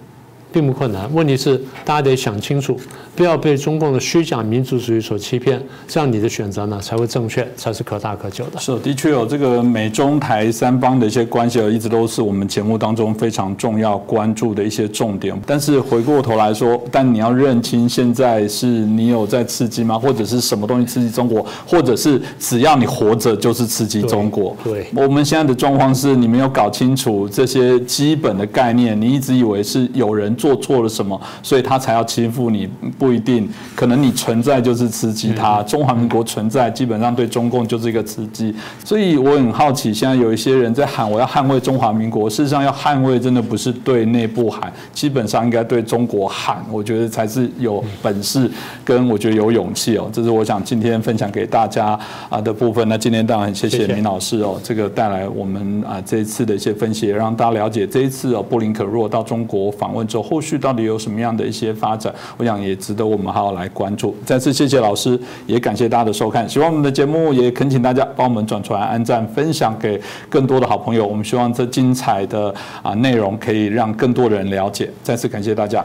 [0.52, 2.80] 并不困难，问题是大家得想清楚，
[3.20, 8.58] 不要被中共的虚假民族主义所欺骗，这样你的选择呢才会正确，才是可大可久的。
[8.58, 15.38] 是，的确有这个美中台三方的一些关系，一直都是我们节目当中非常重要关注的一些重点。
[15.46, 20.00] 但是回过头来说，但你要认清现在是你有在刺激吗？
[20.00, 21.46] 或者是什么东西刺激中国？
[21.68, 24.56] 或者是只要你活着就是刺激中国？
[24.64, 30.30] 对，我们现在的状况是你没有搞清楚这些基本的概念，你一直以为是有人。
[30.40, 32.70] 做错了什么，所以他才要欺负你？
[32.98, 35.62] 不一定，可能你存在就是刺激他。
[35.64, 38.54] 中华民国存在，基本上对中共就是一个刺激。
[38.86, 46.64] 所以我很好奇，现在有一些人在喊我要捍卫中华民国，事实上要捍卫真的不是对内部喊，基本上应该对中国喊。
[46.72, 48.50] 我觉得才是有本事
[48.86, 50.10] 跟我觉得有勇气哦。
[50.14, 52.88] 这是我想今天分享给大家啊的部分。
[52.88, 60.30] 那今天当然很谢谢明老师哦，这个带来我们啊这一次的一些分析，让大家了解这一次哦布林肯若到中国访问之后。
[60.30, 62.14] 后续到底有什么样的一些发展？
[62.38, 64.16] 我想也值得我们好好来关注。
[64.26, 66.48] 再次谢谢老师，也感谢大家的收看。
[66.48, 71.06] 喜欢我们的节目，也恳请大家帮我们转传、按赞、分享给更多的好朋友。
[71.06, 74.90] 我们希望这精彩的啊内容可以让更多的人了解。
[75.04, 75.84] 再次感谢大家。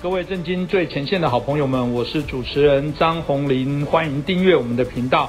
[0.00, 5.28] 各位震惊最前线的好朋友们，我是主持人张宏林，欢迎订阅我们的频道。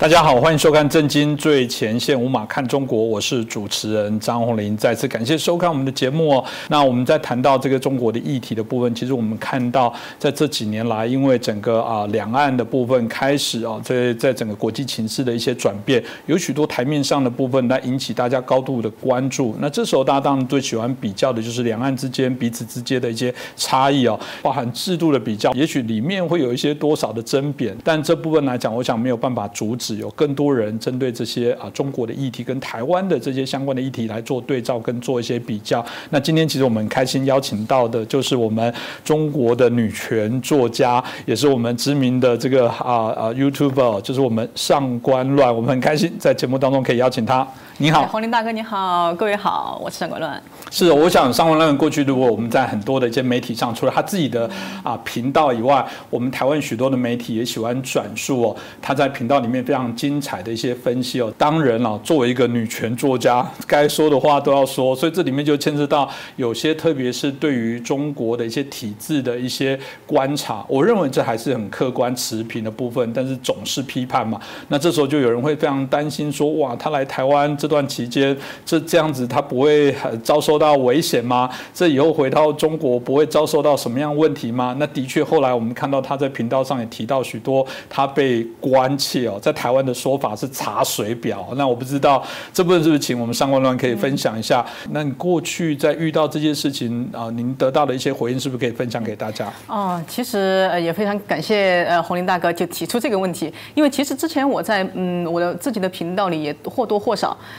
[0.00, 4.74] 大家好，欢迎收看《震惊最前线》，无马看中国，我是主持人张宏林。
[4.74, 6.44] 再次感谢收看我们的节目哦。
[6.68, 19.54] 那我们在谈到这个中国的议题的部分，其实我们看到在这几年来，因为整个啊两岸的部分开始啊，在在整个国际情势的一些转变，有许多台面上的部分来引起大家高度的关注。
[19.58, 29.89] 那这时候大家当然最喜欢比较的就是两岸之间彼此之间的一些差异哦，包含制度的比较，也许里面会有一些多少的争辩，但这部分来讲，我想没有办法阻止。
[29.96, 35.84] 有更多人针对这些啊中国的议题跟台湾的这些相关的议题来做对照跟做一些比较。
[36.10, 38.72] 那今天其实我们很开心邀请到的就是我们
[39.04, 45.54] 中国的女权作家，也是我们知名的这个啊啊 YouTuber，就是我们上官乱。
[45.54, 47.46] 我们很开心在节目当中可以邀请她。
[47.82, 50.38] 你好，黄林大哥，你好，各位好，我是上官乱。
[50.70, 54.46] 是，我想上官乱过去，如果我们在很多的一些媒体上，除了他自己的
[54.82, 59.90] 啊频道以外，我们台湾许多的媒体也喜欢转述哦，他在频道里面非常。
[59.96, 61.32] 精彩的一些分析哦。
[61.38, 74.38] 当然了，作为一个女权作家，该说的话都要说，所以这里面就牵涉到有些，特别是对于中国的一些体制的一些观察，我认为这还是很客观持平的部分，但是总是批判嘛。
[74.68, 81.48] 那这时候就有人会非常担心说，哇，他来台湾这段期间，这这样子他不会遭受到危险吗？
[81.72, 84.74] 这以后回到中国不会遭受到什么样问题吗？
[84.78, 91.46] 那的确，后来我们看到他在频道上也提到许多他被关切哦，在台湾的说法是查水表。
[91.56, 94.66] 那我不知道这部分是不是请我们上官乱可以分享一下？
[94.90, 99.50] 那你过去在遇到这件事情啊，您得到的一些回应是不是可以分享给大家？
[99.68, 107.36] 哦，其实也非常感谢呃洪林大哥就提出这个问题，因为其实之前我在嗯我的自己的频道里也或多或少。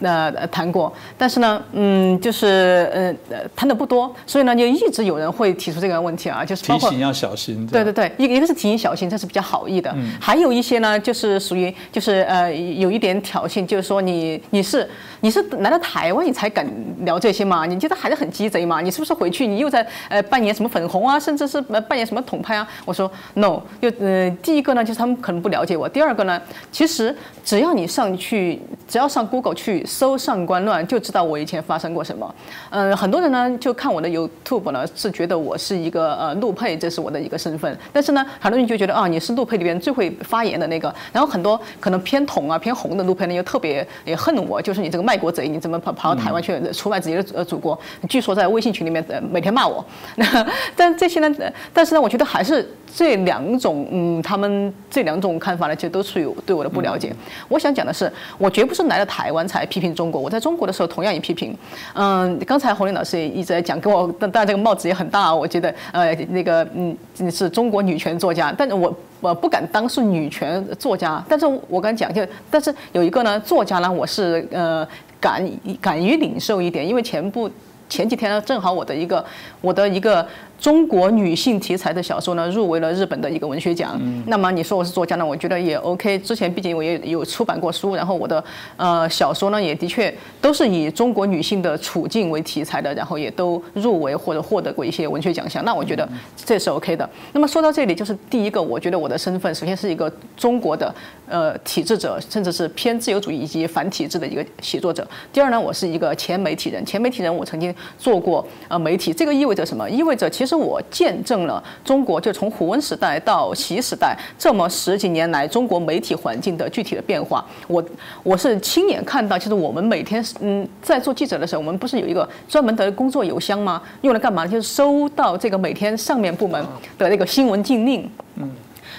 [0.00, 7.66] 那谈过，但是呢，嗯，就是呃谈的不多，所以呢，就一直有人会提出这个问题啊，就是提醒要小心。
[7.66, 14.86] 对对对，一个一个是提醒小心，这是比较好意的，还有一些呢，就是属于就是呃有一点挑衅，就是说你你是
[15.20, 16.66] 你是来到台湾你才敢
[17.06, 17.64] 聊这些嘛？
[17.64, 18.82] 你觉得还是很鸡贼嘛？
[18.82, 22.68] 你是不是回去你又在呃扮演什么粉红啊，甚至是扮演什么统派啊？
[22.84, 26.38] 我说 no，就呃第一个呢，就是他们可能不了解我；第二个呢，
[26.70, 29.85] 其实只要你上去，只要上 Google 去。
[29.86, 32.34] 搜上官乱就知道我以前发生过什么。
[32.70, 37.78] 嗯，很多人呢就看我的 YouTube 呢是觉得我是一个呃陆配，这是我的一个身份。
[37.92, 40.92] 但是呢，很多人就觉得啊，你是陆配里边最会发言的那个。
[41.12, 47.78] 然后很多可能偏统啊偏红的陆配呢又特别也恨我，就是你这个卖国贼，你怎么跑跑到台湾去出卖自己的呃祖国？
[48.08, 49.84] 据说在微信群里面每天骂我。
[50.74, 51.34] 但这些呢，
[51.72, 52.68] 但是呢，我觉得还是。
[52.94, 57.14] 这两种，嗯，他们这两种看法呢，其实都是有对我的不了解。
[57.48, 61.56] 我想讲的是，我绝不是来了台湾才批评中国，我在中国的时候同样也批评。
[61.94, 66.96] 嗯，刚才洪林老师也一直在讲，给我当然这个帽子也很大，我觉得，呃，那个，嗯，
[67.30, 74.86] 是中国女权作家，但是我我不敢当是女权作家，但是我敢讲，就但是有一个呢，作家呢，我是呃
[75.20, 75.46] 敢
[75.80, 77.50] 敢于领受一点，因为前不
[77.88, 79.24] 前几天呢，正好我的一个
[79.60, 80.26] 我的一个。
[80.58, 84.00] 中国女性题材的小说呢，入围了日本的一个文学奖。
[84.26, 86.18] 那么你说我是作家呢，我觉得也 OK。
[86.20, 88.42] 之前毕竟我也有出版过书，然后我的
[88.76, 95.64] 呃小说呢，也的确都是以中国女性的处境为题材的，然后也都入围或者获得过一些文学奖项。
[95.64, 97.08] 那我觉得这是 OK 的。
[97.32, 100.92] 那么说到这里，就是第一个，我觉得我的身份首先是一个中国的
[101.28, 105.06] 呃体制者，甚至是偏自由主义以及反体制的一个写作者。
[105.32, 109.88] 第二呢，我是一个前媒体人，前媒体人我曾经做过呃媒体，这个意味着什么？
[109.88, 110.45] 意味着其实。
[110.46, 117.44] 其实我见证了中国就从胡温时代到习时代这么十几年来中国媒体环境的具体的变化。
[117.66, 117.84] 我
[118.22, 123.82] 我是亲眼看到，就是我们每天嗯在做记者的时候，我们不是有一个专门的工作邮箱吗？
[124.02, 124.46] 用来干嘛？
[124.46, 126.64] 就是收到这个每天上面部门
[126.96, 128.08] 的那个新闻禁令。
[128.36, 128.48] 嗯。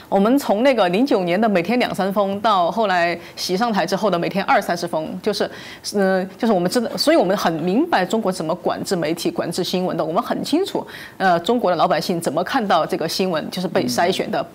[0.10, 5.50] 我们从那个零九年的每天两三封，到后来习上台之后的每天二三十封，就是，
[5.94, 10.04] 嗯，就是我们知道，所以我们很明白中国怎么管制媒体、管制新闻的。
[10.04, 10.86] 我们很清楚，
[11.18, 14.46] 呃，中国的老百姓怎么看到这个新闻，就是被筛选的，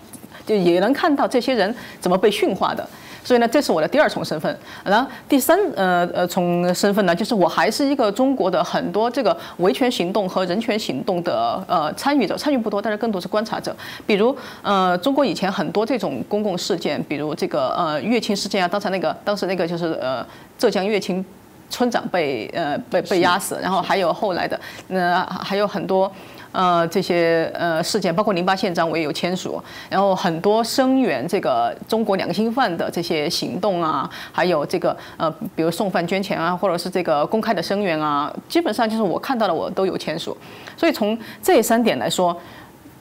[0.45, 2.87] 就也能看到这些人怎么被驯化的。
[3.23, 4.57] 所以呢，这是我的第二重身份。
[4.83, 13.75] 然后第三呃呃重身份呢，就是我还是一个中国的很多这个维权行动和人权行动的呃参与者，参与不多，但是更多是观察者。
[14.05, 20.25] 比如呃，中国以前很多这种公共事件，比如这个呃乐清事件啊，当时那个当时那个就是呃
[20.57, 21.23] 浙江乐清
[21.69, 24.59] 村长被呃被被压死，然后还有后来的
[24.89, 26.11] 呃还有很多。
[26.53, 29.61] 呃，这些呃事件，包括零八宪章，我也有签署。
[29.89, 40.37] 然后很多声援这个中国两性犯的这些行动啊，还有这个呃，比如送饭捐钱啊，或者是这个公开的声援啊，基本上就是我看到的，我都有签署。
[40.77, 42.39] 所以从这三点来说，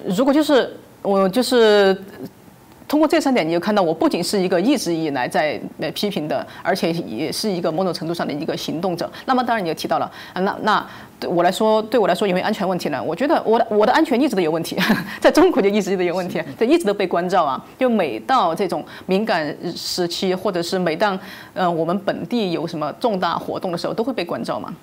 [0.04, 1.96] 如果就是我就是。
[2.88, 5.58] 通过这三点，你就看到我不仅是一个一直以来在
[5.94, 9.10] 批评的，而且也是一个某种程度上的一个行动者。
[9.24, 10.86] 那么当然你就提到了，那那
[11.22, 13.00] 对我来说，对我来说有没有安全问题呢？
[13.00, 14.76] 我觉得我的我的安全一直都有问题，
[15.20, 17.64] 在中国就一直都有问题，这一直都被关照啊。
[17.78, 21.18] 就每到这种敏感时期，或者是每当
[21.54, 24.74] 呃我们本地有什么重大活动的时候，都会被关照嘛。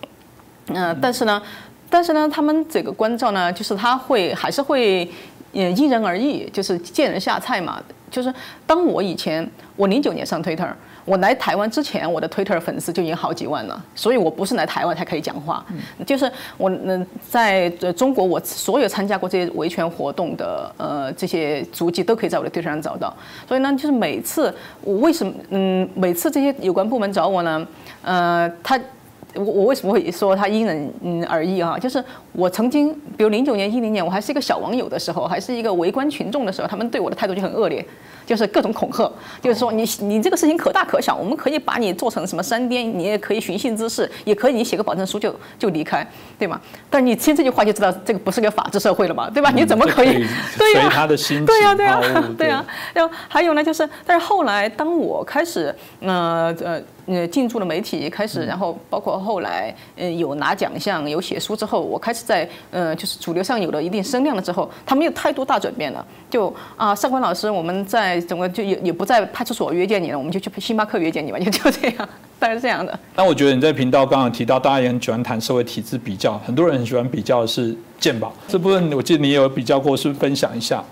[0.67, 1.41] 嗯，但是呢，
[1.89, 5.09] 但是呢，他们这个关照呢，就是他会还是会
[5.53, 7.81] 呃因人而异，就是见人下菜嘛。
[8.11, 8.33] 就是
[8.65, 10.67] 当我以前我零九年上 Twitter，
[11.05, 15.65] 我来台湾之前，我的 Twitter 粉丝就已经好几万了，所以我不是来台湾才可以讲话。
[16.05, 23.13] 就是我嗯，在中国，我所有参加过这些维权活动的呃这些足迹都可以在我的 Twitter 上找到。
[23.47, 27.67] 所以呢，就是每次我为什么嗯每次这些有关部门找我呢？
[28.03, 28.79] 呃，他。
[29.35, 31.77] 我我为什么会说他因人嗯而异啊？
[31.77, 37.85] 就是我曾经，比如零九年、一零年，我还是一个小网友的时候，还是一个围观群众的时候，他们对我的态度就很恶劣。
[38.29, 39.11] 就是各种恐吓，
[39.41, 46.07] 就是说你你这个事情可大可小，我们可以把你做成什么三颠，你也可以寻衅滋事，也可以你写个保证书就就离开，
[46.37, 46.61] 对吗？
[46.91, 49.49] 但你听这句话就知道这个不是个法治社会了嘛，对吧？
[49.49, 50.23] 你怎么可以？
[50.59, 52.63] 对呀，他的心对呀，对呀，对呀。
[52.93, 56.79] 然后还有呢，就是但是后来当我开始呃呃。
[57.11, 66.05] 呃，进驻了媒体，开始，然后包括后来，嗯，有拿奖项，有写书之后，我开始在呃，就是主流上有了一定声量了之后，他没有太多大转变了。
[66.29, 72.09] 就啊，上官老师，我们在整个就也也不在派出所约见你了，我们就去星巴克约见你吧，就 就这样，
[72.39, 72.97] 大概是这样的。
[73.15, 80.83] 那我觉得你在频道刚刚提到，大家也很喜欢谈社会体制比较，很多人很喜欢比较的是鉴宝这部分，我记得你也有比较过，是不是分享一下？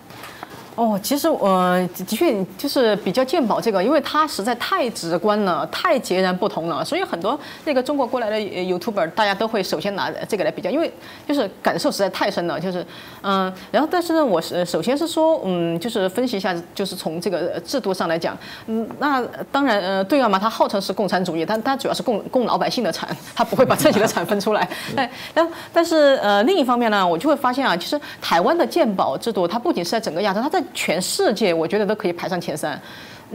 [0.78, 10.94] 哦，其实我的确就是比较鉴宝这个，因为它实在太直观了，太截然不同了，所以很多那个中国过来的 YouTuber，大家都会首先拿这个来比较，因为
[11.28, 12.86] 就是感受实在太深了，就是
[13.24, 19.20] 嗯，然后但是呢，我是首先是说，嗯，就是分析一下，就是从这个制度上来讲，嗯，那
[19.52, 32.80] 当然，呃，对啊嘛，它号称是共产主义，但它主要是供供老百姓的产，它不会把自己的产分出来， 哎，但但是呃，另一方面呢，我就会发现啊，其实台湾的鉴宝制度，它不仅是在整个亚洲，它在全世界我觉得都可以排上前三，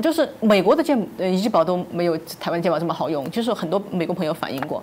[0.03, 4.83] 就是美国的健呃医保都没有台湾健保这么好用，就是很多美国朋友反映过，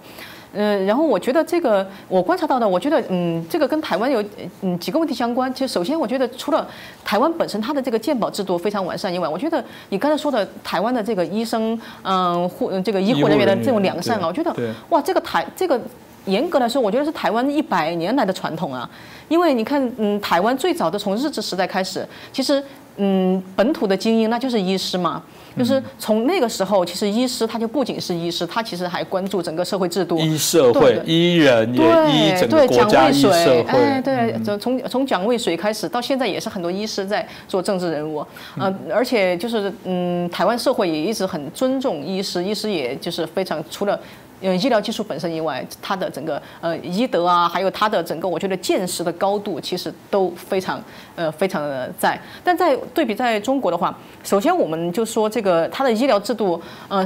[0.54, 4.24] 嗯，然后我觉得这个我观察到的，我觉得嗯这个跟台湾有
[4.62, 5.54] 嗯几个问题相关。
[5.54, 6.68] 其实首先我觉得除了
[7.04, 14.56] 台湾本身它的这个健保制度非常完善以外，我觉得你刚才说的台湾的这个医生嗯护这个医护人员的这种良善啊，我觉得
[14.90, 15.80] 哇这个台这个
[16.26, 18.90] 严格来说，我觉得是台湾一百年来的传统啊。
[19.28, 22.04] 因为你看，嗯，台湾最早的从日治时代开始，
[22.34, 22.64] 其实，
[22.98, 25.22] 嗯，本土的精英那就是医师嘛，
[25.56, 38.26] 就是从那个时候，其实医师他就不仅是医师，他其实还关注整个社会制度，医社会，医人也医整个国家医社会，哎，对，从从从蒋渭水开始到现在也是很多医师在做政治人物，
[38.58, 44.00] 嗯，而且就是嗯，台湾社会也一直很尊重医师，医师也就是非常除了。
[44.42, 50.82] 因为医疗技术本身以外，它的整个呃医德啊，还有它的整个我觉得见识的高度，其实都非常
[51.16, 52.20] 呃非常的在。
[52.44, 57.06] 但在对比在中国的话，首先我们就说这个它的医疗制度，呃，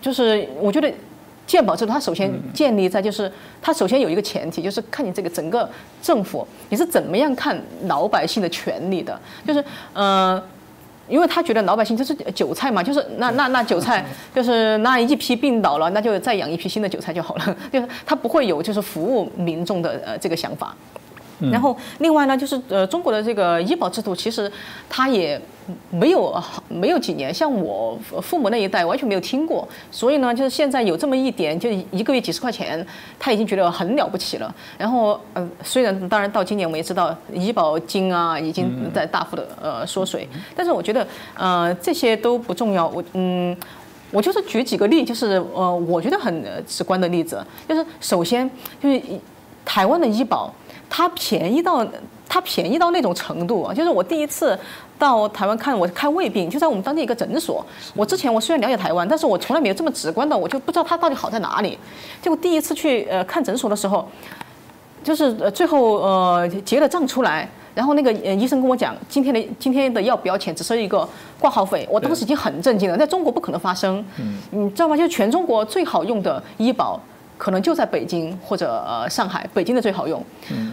[0.00, 0.92] 就是我觉得
[1.46, 5.68] 健保制度它首先建立在就是它首先有一个前提，就是看你这个整个
[6.00, 10.42] 政府你是怎么样看老百姓的权利的，就是呃。
[11.08, 14.04] 因为他觉得老百姓就是韭菜嘛，就是那那那韭菜，
[14.34, 20.74] 就是那一批病倒了，那就再养一批新的韭菜就好了， 就是他不会有就是服务民众的呃这个想法。
[21.52, 24.50] 然后另外呢，就是呃中国的这个医保制度，其实
[24.88, 25.40] 它也
[25.90, 32.84] 没有没有几年，像我父母那一代完全没有听过，所以呢，就是现在有这么一点，就一个月几十块钱，
[33.18, 34.52] 他已经觉得很了不起了。
[34.76, 42.88] 然后呃，虽然当然到今年我们也知道医保金啊已经在大幅的呃缩水，但是我觉得呃这些都不重要。
[42.88, 43.56] 我嗯，
[44.10, 48.50] 我就是举几个例，就是呃我觉得很直观的例子，就是首先
[48.82, 49.00] 就是
[49.64, 50.52] 台湾的医保。
[50.90, 51.86] 它便宜到
[52.28, 53.72] 它便宜到那种程度啊！
[53.72, 54.58] 就是我第一次
[54.98, 57.64] 到台湾看我看胃病，就在我们当地一个诊所。
[57.94, 61.78] 我之前我虽然了解台湾，但是我从来没有这么直观的，我就不知道它到底好在哪里。
[62.20, 64.06] 结果第一次去呃看诊所的时候，
[65.02, 71.08] 就是呃最后呃结了账出来，然后那个呃医生跟我讲，今天的今天的药不要钱，只收一个
[71.38, 71.88] 挂号费。
[71.90, 74.04] 我当时已经很震惊了，在中国不可能发生，
[74.50, 74.94] 你知道吗？
[74.96, 77.00] 就是全中国最好用的医保。
[77.38, 80.22] 可能就在北京或者呃上海，北京的最好用，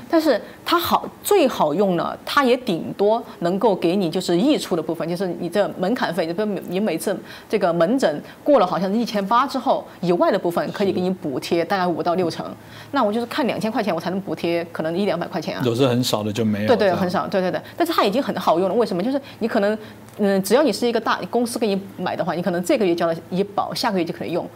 [0.10, 6.28] 但是它好最好用呢，它也顶多能够给你就是溢出的部分，就是你这门槛费，
[6.68, 7.16] 你每次
[7.48, 12.46] 这个门诊过了好像是一千八之后以外的部分，可以给你补贴大概五到六成。
[12.92, 15.62] 那我就是看两千块钱，我才能补贴可能一两百块钱啊。
[15.64, 16.68] 有时很少的就没有。
[16.68, 17.62] 对对，很少，对对对。
[17.78, 19.04] 但是它已经很好用了，为什么？
[19.04, 19.78] 就是你可能
[20.18, 24.48] 嗯，只要你是一个大公司给你买的话，你可能这个月交了医保，下个月就可以用。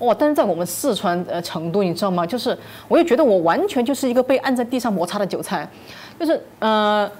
[0.00, 0.14] 哇！
[0.18, 2.26] 但是在我们四川呃成都，你知道吗？
[2.26, 2.56] 就是
[2.88, 5.68] 我又觉得我完全就是一个被按在地上摩擦的韭菜，
[6.18, 7.10] 就是呃，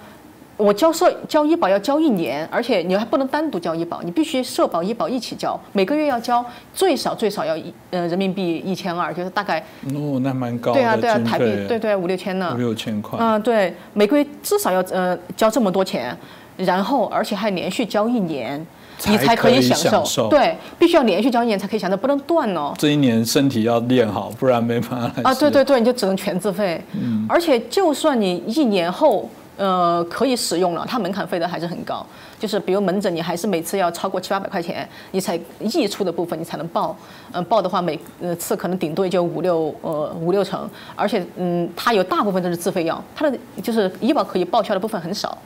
[0.57, 9.61] 我交社交医保要交一年，而且你还不能单独交医保，你必须社保医保一起交，每个月要交最少最少要一呃人民币一千二，就是大概
[9.95, 16.17] 哦，那蛮高对啊对啊，台币对对五六千呢，五六千块嗯，对，每个月至少要呃交这么多钱，
[16.57, 18.67] 然后而且还连续交一年。
[19.07, 22.73] 你才可以享受，对，必须要连续交一年才可以享受，不能断哦。
[22.79, 25.23] 这一年身体要练好，不然没办法。
[25.23, 26.83] 啊，对对对，你就只能全自费。
[26.93, 27.27] 嗯。
[27.29, 32.07] 而且就算你一年后呃可以使用了，它门槛费的还是很高。
[32.39, 36.97] 就是比如门诊，你还是每次要超过七八百块钱，你才溢出的部分你才能报。
[37.33, 45.37] 嗯，报的话每呃次可能顶多也就五六呃五六成，而且嗯，它有大部分都是自费药，它的就是医保可以报销的部分很少。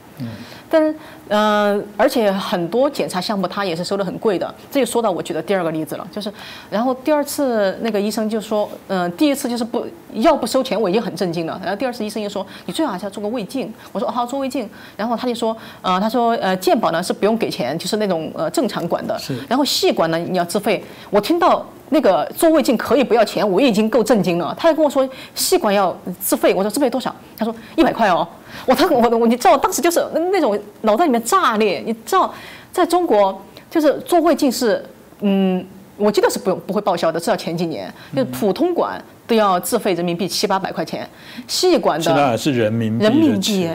[0.69, 0.95] 但是，
[1.27, 4.53] 呃，而且很多检查项目他也是收的很贵的。
[4.71, 6.31] 这就说到我举的第二个例子了，就是，
[6.69, 11.59] 然后第二次那个医生就说，嗯，第一次就是不要不收钱，我已经很震惊了。
[11.63, 13.73] 然后第二次医生又说，你最好还是要做个胃镜。
[13.91, 14.69] 我说好，做胃镜。
[14.95, 19.19] 然后他就说，呃，他说，呃，健保呢是不用给钱，就是那种呃正常管的。
[19.47, 20.83] 然后细管呢你要自费。
[21.09, 21.65] 我听到。
[21.89, 24.55] 那个做胃镜可以不要钱，我已经够震惊了。
[24.57, 27.13] 他还跟我说细管要自费，我说自费多少？
[27.37, 28.27] 他说一百块哦。
[28.65, 31.83] 我他 我我你知道，当时就是那种脑袋里面炸裂。
[31.85, 32.33] 你知道，
[32.71, 34.83] 在中国就是做胃镜是，
[35.21, 35.65] 嗯，
[35.97, 41.07] 我记得是不用不会报销的，至少前几年就是普通管都要自费人民币七八百块钱，
[41.47, 43.69] 细管的是人民币人民币，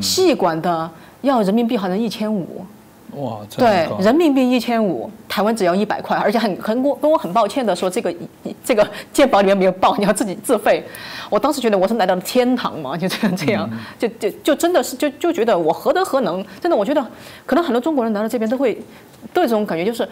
[0.00, 0.90] 细管的
[1.22, 2.64] 要人民币好像一千五。
[3.16, 8.14] 哇，对，人民币一千五，台湾只要一百块，而且很很我跟我很抱歉的说，这个
[8.62, 10.84] 这个健保里面没有报，你要自己自费。
[11.30, 16.44] 我当时觉得我是来到了天堂嘛，就这样这样，就就就真的是就就觉得我何德何能？
[16.60, 17.04] 真的，我觉得
[17.46, 18.78] 可能很多中国人来到这边都会
[19.32, 20.06] 都有这种感觉，就是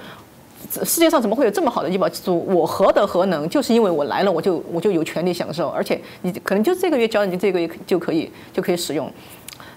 [0.82, 2.44] 世界上怎么会有这么好的医保制度？
[2.48, 3.46] 我何德何能？
[3.48, 9.12] 就是因为我来了，我就我就有权利享受，而且你可能就这个月交，你这个月就可以就可以使用，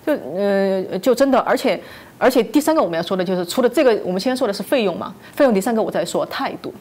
[0.06, 1.78] 就呃就真的，而且。
[2.20, 5.52] 而且第三个我们要说的就是，除了这个，我们先说的是费用嘛，费用。
[5.52, 6.72] 第三个我再说态度，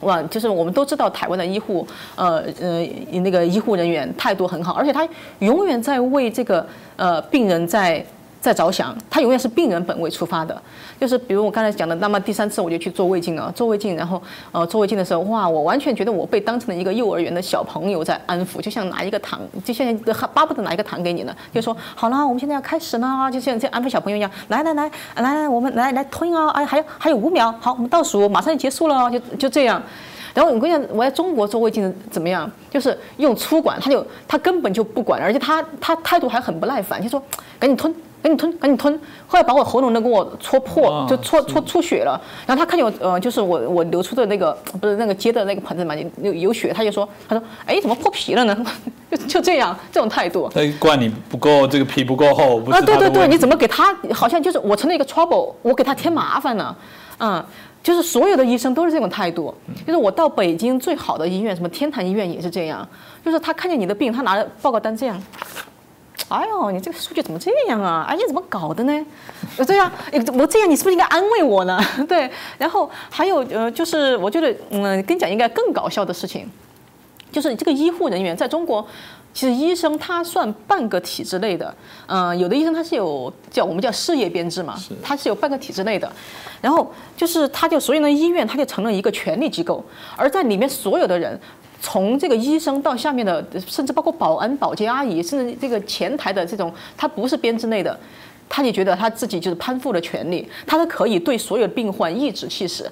[0.00, 1.86] 哇，就是我们都知道台湾的医护，
[2.16, 2.84] 呃呃，
[3.20, 5.06] 那个医护人员态度很好，而且他
[5.38, 8.04] 永远在为这个呃病人在。
[8.44, 10.54] 在着想，他永远是病人本位出发的，
[11.00, 14.22] 就是比如我刚才讲的，那么第三次我就去做胃镜了，做胃镜，然后
[14.52, 19.96] 呃做胃镜的时候，哇，我完全觉得我被当成了一个幼儿园的小朋友在安抚，就像拿一个糖，就像
[20.34, 29.82] 巴不得拿一个糖给你呢，就说好了，我们现在要开始了，就像像安抚小朋友一样，来来来来来，我们来来吞啊，哎，还有还有五秒，好，我们倒数，马上就结束了，就就这样。
[30.34, 32.50] 然后我跟你讲，我在中国做胃镜怎么样？
[32.70, 37.22] 就是用粗管，他就他根本就不管，而且他他态度还很不耐烦，就说
[37.58, 37.94] 赶紧吞。
[38.24, 38.98] 赶紧吞，赶紧吞！
[39.26, 42.18] 后来把我喉咙都给我戳破，就戳戳出血了。
[42.46, 48.56] 然后他看见我，呃，就是我我流出的那个不是那个接的那个盆子嘛，有有血，他就说，他说，哎，怎么破皮了呢？
[49.10, 50.50] 就 就这样，这种态度。
[50.54, 52.62] 那怪你不够，这个皮不够厚。
[52.70, 53.94] 啊，对对对，你怎么给他？
[54.14, 56.74] 好像就是我成了一个 trouble，我给他添麻烦了。
[57.18, 57.44] 嗯，
[57.82, 59.54] 就是所有的医生都是这种态度。
[59.86, 62.88] 就是我到北京最好的医院，什么天坛医院也是这样。
[63.22, 65.22] 就是他看见你的病，他拿着报告单这样。
[66.28, 68.06] 哎呦，你这个数据怎么这样啊？
[68.08, 69.06] 哎，你怎么搞的呢？
[69.66, 69.90] 这样，
[70.32, 71.78] 我这样，你是不是应该安慰我呢？
[72.08, 76.50] 对，然后还有呃，就是我觉得，嗯，跟你讲，应该更搞笑的事情，
[77.30, 78.84] 就是这个医护人员在中国，
[79.34, 81.72] 其实医生他算半个体制内的，
[82.06, 86.10] 嗯，有的医生他是有叫我们叫事业编制嘛，他是有半个体制内的，
[86.62, 89.84] 然后就是他就所以呢医院他就成了一个权力机构，
[90.16, 91.38] 而在里面所有的人。
[91.80, 97.98] 从这个医生到下面的，甚至包括保安、保洁阿姨，甚至这个前台的这种，他不是编制内的，
[98.48, 102.90] 他就觉得他自己就是攀附了权利，他是可以对所有病患颐指气使。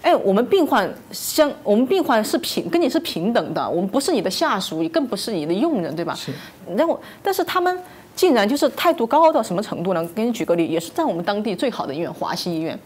[0.00, 6.14] 哎，我们病患相，我们病患是平，跟你是平等的，我们不是你的下属，也更不是你的佣人，对吧？
[6.14, 6.32] 是。
[6.76, 7.76] 然后，但是他们
[8.14, 10.08] 竟然就是态度高到什么程度呢？
[10.14, 12.78] 给你举个例，也是在我们当地最好的医院——华西医院。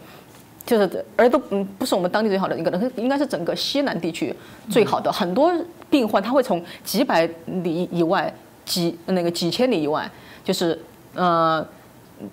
[0.65, 4.33] 就是，而都嗯不是我们当地最好的，一个，能应该是整个西南地区
[4.69, 5.11] 最好的。
[5.11, 5.53] 很多
[5.89, 7.29] 病患他会从几百
[7.63, 8.33] 里以外、
[8.63, 10.09] 几那个几千里以外，
[10.43, 10.79] 就是
[11.15, 11.65] 呃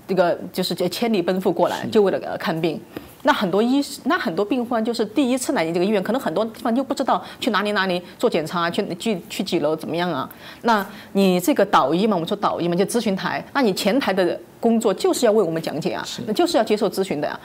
[0.06, 2.80] 这个就是这千里奔赴过来，就为了看病。
[3.22, 10.26] 那很多医，那很多病患就是第一次来你这个医院，可能很多地方就不知道去哪里哪里做检查，去去去几楼怎么样啊？
[10.62, 17.38] 那你这个导医嘛，我们说导医嘛，就咨询台，那你前台的工作就是要为我们讲解啊，那就是要接受咨询的呀。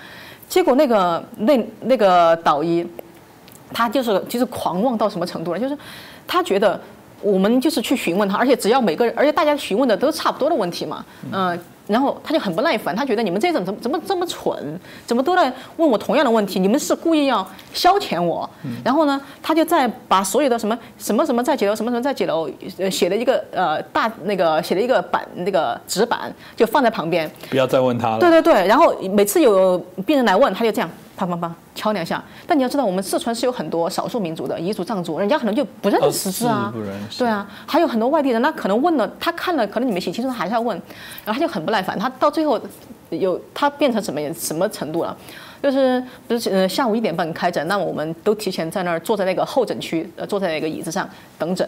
[0.47, 2.85] 结果那个那那个导医，
[3.73, 5.59] 他就是就是狂妄到什么程度了？
[5.59, 5.77] 就是
[6.27, 6.79] 他觉得
[7.21, 11.59] 我们就是去询问他，而且只要每个人，而且大家询问的都差不多的问题嘛，嗯。
[11.87, 16.59] 然后他就很不耐烦，他觉得你们这种怎么怎么这么蠢，怎么都在问我同样的问题？
[16.59, 18.49] 你们是故意要消遣我？
[18.83, 27.29] 然后呢，他就再把所有的什么什么什么在几楼，什么什么在几楼，呃，写了一个呃大那个写了一个板那个纸板，就放在旁边。
[27.49, 28.19] 不要再问他了。
[28.19, 30.89] 对对对，然后每次有病人来问，他就这样。
[31.17, 32.23] 砰砰砰，敲两下。
[32.45, 36.73] 但你要知道，我们四川是有很多少数民族的彝族、藏族，人家可能就不认识字啊。
[37.17, 40.75] 对啊，还有很多外地人，那可能问了，他看了，可能你没写清楚，他还是要问，
[41.23, 41.97] 然后他就很不耐烦。
[41.97, 42.59] 他到最后
[43.09, 45.15] 有他变成什么什么程度了？
[45.63, 51.09] 就是不是呃下午一点半开诊，那我们都提前在那儿坐在那个候诊区，呃坐在那个椅子上
[51.39, 51.67] 等诊。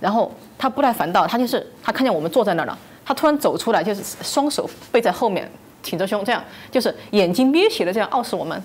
[0.00, 5.48] 然后他不耐烦到，他就是他看见我们坐在那儿了，他突然走出来，就是双手背在后面，
[5.80, 6.42] 挺着胸，这样
[6.72, 8.60] 就是眼睛眯起的这样傲视我们。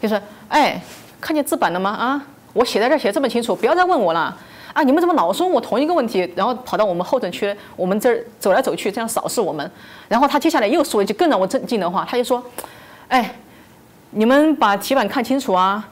[0.00, 0.80] 就是，哎，
[1.20, 1.90] 看见字板了吗？
[1.90, 2.22] 啊，
[2.52, 4.36] 我写在这儿写这么清楚，不要再问我了。
[4.72, 9.68] 啊，你们怎么老是问我同一个问题，然后跑到我们候诊区，我们这儿走来走去，这样扫视我们。
[10.08, 12.42] 然后他接下来又说一句更让我震惊的话，他就说，
[13.08, 13.34] 哎，
[14.10, 15.86] 你们把题板看清楚啊，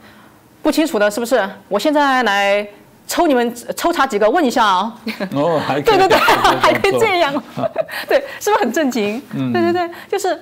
[0.62, 1.48] 不清楚的是不是？
[1.68, 2.64] 我现在来
[3.08, 4.96] 抽你们抽查几个问一下啊。
[5.34, 6.16] 哦，还 对对对，
[6.62, 7.34] 还可以这样，
[8.08, 9.20] 对，是不是很震惊？
[9.52, 10.40] 对对对，就是。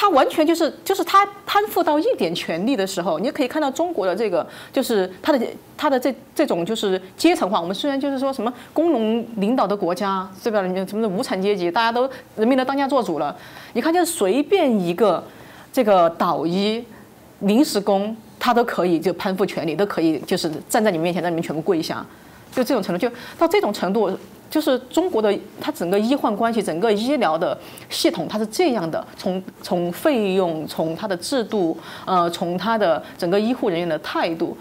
[0.00, 5.44] 他完全就是就是他攀附到一点权力的时候，你也可以看到中国的这个就是他的
[5.76, 7.60] 他的这这种就是阶层化。
[7.60, 10.62] 我们虽然就是说什么工农领导的国家，对吧？
[10.86, 13.36] 什么的无产阶级，大家都人民的当家做主了。
[13.72, 15.20] 你看，就是随便一个
[15.72, 16.84] 这个导医、
[17.40, 22.06] 临时工，他都可以就攀附权力，都可以就是站在你面前，让你们全部跪下，
[22.52, 24.16] 就这种程度，就到这种程度。
[24.50, 27.58] 就是中国的，它整个医患关系，整个医疗的
[27.90, 31.76] 系统，它是这样的：从从费用，从它的制度，
[32.06, 34.56] 呃，从它的整个医护人员的态度。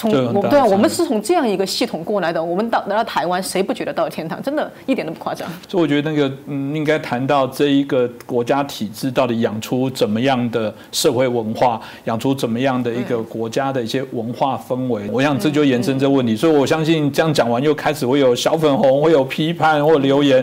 [0.00, 2.42] 从我对啊，我们是从这样一个系统过来的。
[2.42, 4.42] 我们到来到台湾，谁不觉得到了天堂？
[4.42, 5.46] 真的一点都不夸张。
[5.68, 15.02] 所以我觉得那个嗯，应该谈到这一个国家体制到底养出怎么样的社会文化，养出怎么样的一个国家的一些文化氛围。
[15.12, 16.34] 我想这就延伸这问题。
[16.34, 20.42] 所以我相信这样讲完，又开始会有小粉红，会有批判或留言。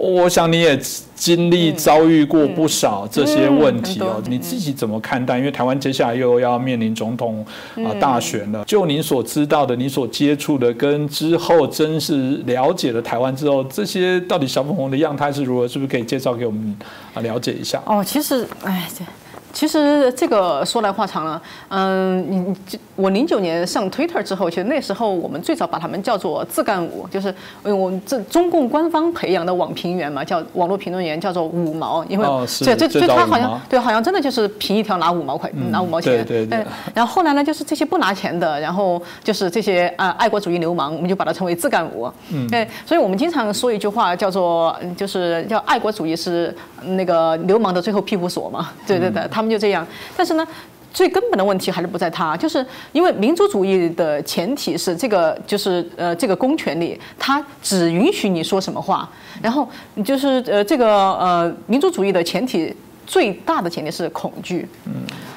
[0.00, 0.80] 我想你也
[1.14, 5.36] 经历遭遇过不少这些问题哦，你自己怎么看待？
[5.36, 7.44] 因为台湾接下来又要面临总统
[7.76, 8.64] 啊大选了。
[8.64, 15.68] 就您所知道的，你所接触的，跟之后真是了解了台湾之后，这些到底小粉红的样态是如何？
[15.68, 16.74] 是不是可以介绍给我们
[17.12, 17.82] 啊了解一下？
[17.84, 19.04] 哦，其实，哎，这。
[19.52, 22.56] 其实这个说来话长了，嗯，你
[22.94, 36.64] 我零九年上 Twitter 之后，其实那时候我们最早把他们叫做自干五，就是我们这中共官方培养的网评员嘛，叫网络评论员，叫做五毛，因为这这这他好像对，好像真的就是评一条拿五毛块，拿五毛钱，对对对。
[36.94, 42.08] 然后后来呢，就是这些不拿钱的，然后就是这些啊爱国主义流氓，我们就把它称为自干五。
[42.32, 49.39] 嗯，对，所以我们经常说一句话，叫做就是叫爱国主义是那个流氓的最后庇护所嘛，对对对，他。
[49.40, 50.46] 他们就这样，但是呢，
[50.92, 59.08] 最根本的问题还是不在他，就是因为民族主义的前提是这个，就是呃，这个公权力，它只允许你说什么话，
[59.40, 59.66] 然后
[60.04, 62.74] 就是呃，这个呃，民族主义的前提
[63.06, 64.92] 最大的前提是恐惧，嗯。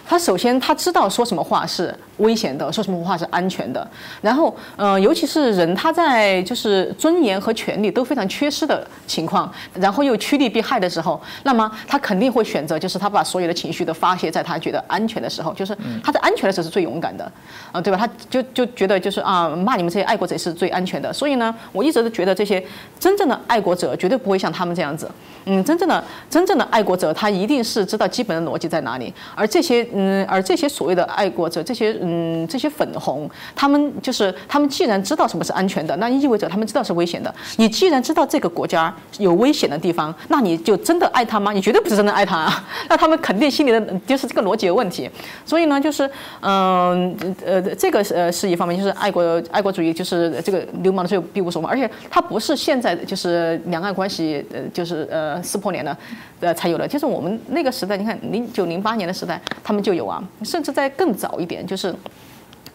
[0.07, 3.87] 他首先他知道说什么话是危险的，说什么话是安全的。
[4.21, 17.31] 然后，呃，尤其是人他在就是尊严和权利都非常缺失的情况，然后又趋利避害的时候，那么他肯定会选择就是他把所有的情绪都发泄在他觉得安全的时候，就是他在安全的时候是最勇敢的，
[17.71, 17.97] 啊，对吧？
[17.97, 21.11] 他就就觉得就是啊，骂你们这些爱国者是最安全的。
[21.11, 22.63] 所以呢，我一直都觉得这些
[22.99, 25.09] 真正的爱国者绝对不会像他们这样子。
[25.45, 29.87] 嗯，真正的真正的爱国者他一定是知道基本的逻辑在哪里，而这些。
[30.03, 37.33] 嗯而这些所谓的爱国者，这些嗯，这些粉红，他们就是他们既然知道什么是安全的，那意味着他们知道是危险的。
[37.57, 41.51] 你既然知道这个国家有危险的地方，那你就真的爱他吗？
[41.51, 42.65] 你绝对不是真的爱他啊！
[42.89, 45.09] 那他们肯定心里的就是这个逻辑有问题。
[45.45, 46.09] 所以呢，就是
[46.41, 51.69] 嗯呃，这个呃是一方面，就是爱国爱国主义，就是这个流氓的最后庇护所嘛。
[51.69, 55.95] 而且它不是现在就是两岸关系呃就是呃撕破脸的
[56.39, 59.82] 呃才有的，就是我们那个时代，你看零九零八年的时代，他们。
[59.83, 61.93] 就有啊，甚至在更早一点，就是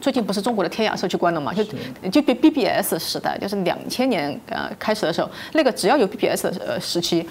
[0.00, 1.52] 最近不是中国的天涯社区关了嘛？
[1.52, 1.64] 就
[2.12, 7.26] 就 B B B S 时代，就是两千年呃开始的时候，那个只要有 B B S 呃时期，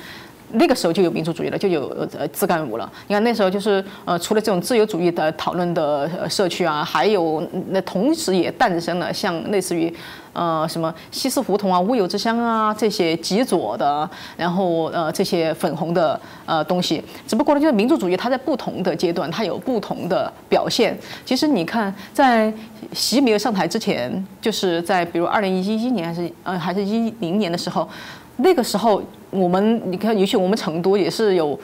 [0.54, 1.88] 那个时候就有民族主义了，就有
[2.18, 2.92] 呃自干五了。
[3.08, 9.94] 你看那时候就是呃除了这种自由主义的讨论的社区啊，还有那同时也诞生了像类似于。
[10.34, 20.96] 呃，什么西式胡同啊、乌有之乡啊，这些极左的，然后呃这些粉红的呃东西，只不过呢，就是民族主义它在不同的阶段，它有不同的表现。
[21.26, 22.54] 其实你看，在
[22.94, 27.90] 习没有上台之前，就是在比如二零一一年还是呃还是一零年的时候，
[28.38, 31.60] 那个时候我们你看，尤其我们成都也是有。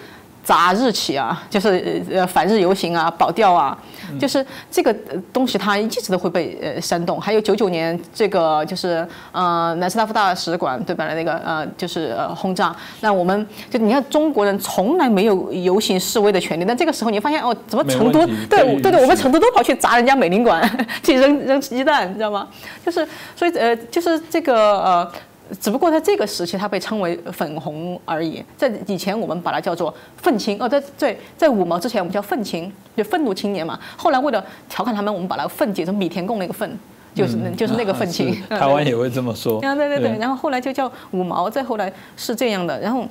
[0.46, 3.78] 砸日企啊，就是呃反日游行啊，保钓啊，
[4.20, 4.94] 就是这个
[5.32, 7.18] 东西它一直都会被呃煽动。
[7.18, 11.08] 还有九九年这个就是呃南斯拉夫大使馆对吧？
[11.14, 20.70] 那个呃就是呃轰炸，那我们就你看中国人从来没有游行示威的权利，但这个时候你发现哦，怎么成都对对对，我们成都都跑去砸人家美领馆
[21.02, 22.50] 去扔扔鸡蛋，你知道吗？
[22.86, 25.12] 就是所以呃就是这个呃。
[25.60, 28.44] 只不过在这个时期，它被称为粉红而已。
[28.58, 30.58] 在以前，我们把它叫做愤青。
[30.62, 33.80] 哦，在在在五毛之前，我们叫愤青，就愤怒青年嘛。
[33.98, 36.80] 后来为了调侃他们，我们把那个愤解成米田共那个愤，
[37.14, 38.36] 就是就是那个愤青。
[38.50, 39.60] 台湾也会这么说。
[39.66, 40.18] 啊，对对对。
[40.18, 42.80] 然后后来就叫五毛，再后来是这样的。
[42.80, 43.06] 然后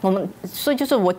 [0.00, 1.12] 我们所以就是我。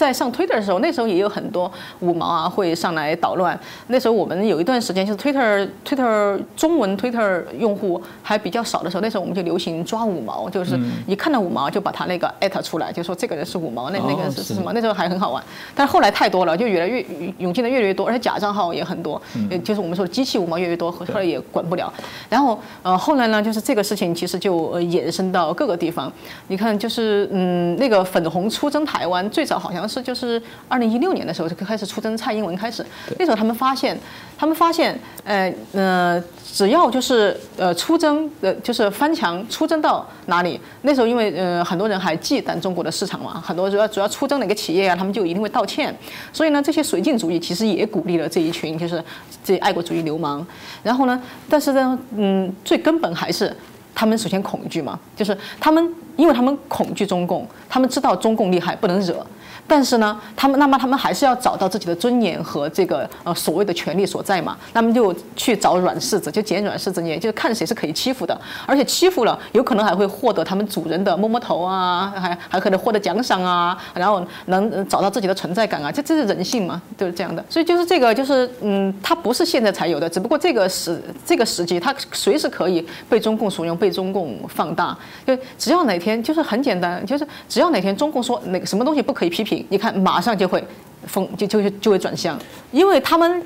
[0.00, 3.58] 在上 Twitter 的时候，那时候也有很多五毛啊会上来捣乱。
[3.88, 14.72] 那时候我们有一段时间就是 Twitter Twitter 中文 Twitter 用户还比较少的时候，那时候我们就流行抓五毛，就是一看到五毛就把他那个艾特出来，就说这个人是五毛，那那个人是什么？
[14.72, 15.44] 那时候还很好玩。
[15.74, 17.04] 但是后来太多了，就越来越
[17.36, 19.20] 涌进的越来越多，而且假账号也很多，
[19.62, 21.92] 就是我们说的机器五毛越来越多，后来也管不了。
[22.30, 26.10] 然后呃后来呢，就是这个事情其实就呃延伸到各个地方。
[26.48, 32.86] 你看，就是嗯那个粉红出征台湾，最早好像是就是二零一六年的时候就开始出征蔡英文开始，
[33.18, 33.98] 那时候他们发现，
[34.38, 36.22] 他们发现，呃呃，
[36.52, 45.94] 只要就是呃出征呃就是翻墙出征到哪里，那时候因为呃很多人还忌惮中国的市场嘛，很多主要主要出征哪个企业啊，他们就一定会道歉，
[46.32, 49.02] 所以呢，这些绥靖主义其实也鼓励了这一群就是
[49.44, 50.46] 这爱国主义流氓，
[50.82, 53.54] 然后呢，但是呢，嗯，最根本还是
[53.94, 59.26] 他们首先恐惧嘛，就是他们因为他们恐惧中共，他们知道中共厉害不能惹。
[59.70, 77.44] 但是呢，他们那么他们还是要找到自己的尊严和这个呃所谓的权利所在嘛，那么就去找软柿子，就捡软柿子，捏就看谁是可以欺负的，而且欺负了有可能还会获得他们主人的摸摸头啊，还还可能获得奖赏啊，然后能找到自己的存在感啊，这这是人性嘛，就是这样的。
[77.48, 84.98] 所以就是这个就是嗯，它不是现在才有的，只不过这个时这个时机它随时可以被中共所用，被中共放大。
[85.24, 89.59] 就只要哪天就是很简单，就是只要哪天中共说哪个什么东西不可以批评。
[89.68, 90.64] 你看，马上就会
[91.06, 92.38] 风就就就会转向，
[92.72, 93.42] 因为他们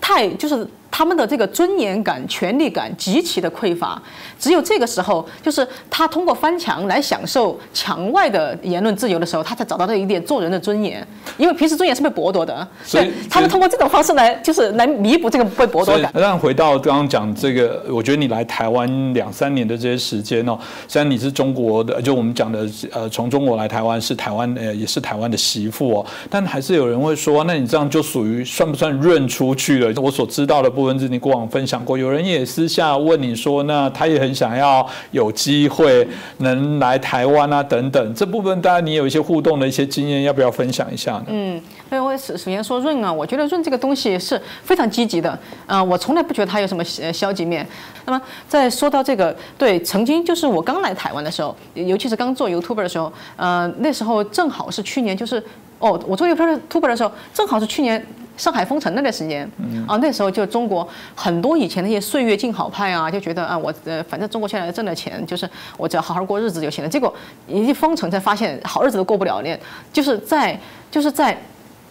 [0.00, 0.66] 太就是。
[0.96, 4.00] 他们的这个尊严感、权力感极其的匮乏，
[4.38, 11.04] 只有这个时候，就是他通过翻墙来享受墙外的言论自由的时候，他才找到这一点做人的尊严。
[11.36, 16.12] 因为平时尊严是被剥夺的，所以他们通过这种方式来，就是来弥补这个被剥夺感。
[16.14, 29.92] 那回到刚刚讲这个，我觉得你来台湾两三年的这些时间哦，虽然你是中国的，就我们讲的呃，从中国来台湾是台湾呃，也是台湾的媳妇哦，但还是有人会说，那你这样就属于算不算润出去了？
[30.00, 36.06] 我所知道的文字你过往分享过，有人也私下问你说，那他也很想要有机会
[36.38, 38.14] 能来台湾啊，等等。
[38.14, 41.24] 这部分当然你有一些互动的一些经验，要不要分享一下呢？
[41.28, 47.66] 嗯，所以我首首先说润啊，我觉得润这个东西是非常积极的，啊，我从来不觉得它有什么消极面。
[48.06, 55.42] 那么在说到这个，对，曾经就是我刚来台湾的时候，尤其是刚做 YouTuber 的时候，呃，那时候正好是去年，就是
[55.78, 58.04] 哦，我做 YouTuber 的时候，正好是去年。
[58.36, 59.48] 上海封城那段时间，
[59.86, 66.90] 啊，那时候就中国很多以前那些岁月静好派啊，就觉得啊，我呃，反正中国现在挣了钱，就是我只要好好过日子就行了。
[66.90, 67.14] 结果
[67.46, 69.58] 一封城才发现，好日子都过不了，连
[69.92, 70.58] 就是在
[70.90, 71.36] 就是在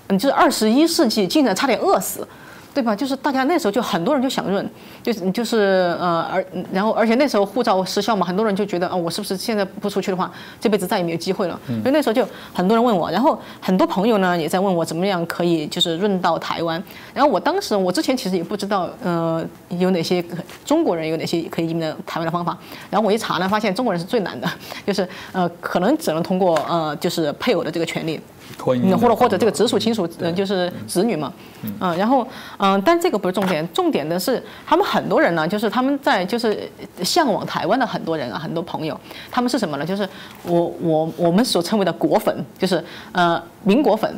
[0.08, 2.28] 嗯，就是二十一世纪，竟然差点饿死。
[2.74, 2.96] 对吧？
[2.96, 4.68] 就是大家那时候就很多人就想润，
[5.04, 11.60] 就是就是呃，而然后而且那时候护照失效嘛，很多人就觉得啊，我是不是现在不出去的话，这辈子再也没有机会了？
[11.68, 16.84] 所以那时候就很多人问我，然后很多朋友呢也在问我怎么样可以就是润到台湾。
[17.14, 20.24] 然后我当时我之前其实也不知道呃有哪些
[20.66, 22.58] 中国人有哪些可以移民到台湾的方法。
[22.90, 24.50] 然后我一查呢，发现中国人是最难的，
[24.86, 28.20] 就是呃可能只能通过呃就是配偶的这个权利。
[28.58, 31.34] 或者或者这个直属亲属，嗯，就是子女嘛，
[31.80, 32.26] 嗯，然后
[32.58, 36.70] 嗯，但这个不是重点，重点的是他们很多人呢，就是他们在就是
[37.04, 38.98] 向往台湾的很多人啊，很多朋友，
[39.30, 39.86] 他们是什么呢？
[39.86, 40.08] 就是
[40.44, 44.18] 我我我们所称为的国粉，就是呃民国粉，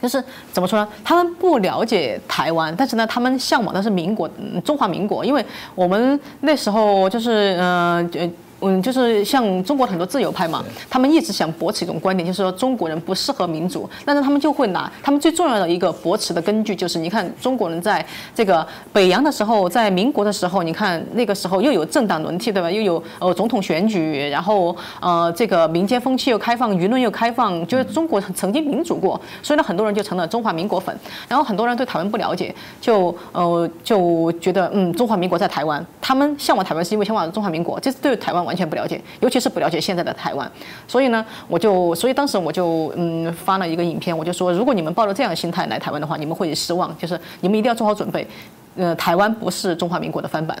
[0.00, 0.22] 就是
[0.52, 0.88] 怎么说呢？
[1.02, 4.30] 他们不了解台湾，但是呢，他们向往的是民国
[4.64, 5.44] 中华民国，因为
[5.74, 8.30] 我们那时候就是嗯呃。
[8.60, 13.88] 嗯，就是像中国很多自由派嘛，他们一直想驳斥一种观点，就是说中国人不适合民主。
[14.04, 18.04] 但是他们就会拿他们最重要的一个驳斥的根据，就是你看中国人在
[18.34, 22.68] 这个北洋的时候，在民国的时候，你看那个时候又有政党轮替，对吧？
[22.68, 29.20] 又有呃总统选举，然后呃这个民间风气又开放，舆论又开放，就是中国曾经民主过。
[29.40, 30.92] 所以呢，很多人就成了中华民国粉。
[31.28, 38.47] 然后很多人对台湾不了解，就呃就觉得嗯中华民国在台湾，他们向往台湾是因为向往中华民国，这是对台湾。
[38.48, 40.50] 完全不了解，尤其是不了解现在的台湾，
[40.86, 48.26] 所以呢，我就，所以当时我就，嗯，发了一个影片，我就说，如果你们抱着这样的心态来台湾的话，你们会失望，就是你们一定要做好准备，
[48.78, 50.56] 呃，台湾不是中华民国的翻版。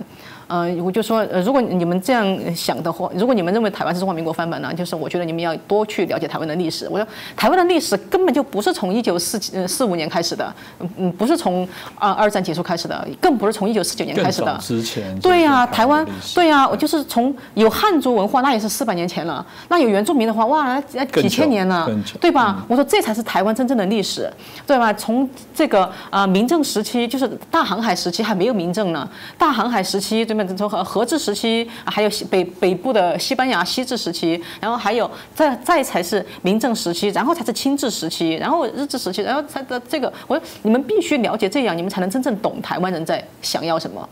[0.48, 6.88] 呃，我就说，呃，如果你们这样想的话，如果你们认为台湾是中华民国翻版呢，就是我觉得你们要多去了解台湾的历史。
[6.90, 7.06] 我说，
[7.36, 10.54] 台湾的历史根本就不是从一九四呃四五年开始的，
[10.96, 14.56] 嗯，不是从二二战结束开始的，更不是从一九四九年开始的。
[14.58, 15.18] 之前。
[15.20, 19.44] 对呀，台湾，对呀，我就是从有汉族文化，那也是四百年前了。
[19.68, 21.86] 那有原住民的话，哇，那几千年了，
[22.18, 22.64] 对吧？
[22.66, 24.32] 我说这才是台湾真正的历史，
[24.66, 24.90] 对吧？
[24.94, 28.07] 从这个啊，明正时期，就是大航海时。
[28.08, 29.06] 时期还没有民政呢，
[29.36, 44.08] 大航海时期对吗从和和治时期，还有西北北部的西班牙西治时期，然后还有再再才是民政时期，然后才是清治时期，然后日治时期，然后才的这个，我说你们必须了解这样，你们才能真正懂台湾人在想要什么。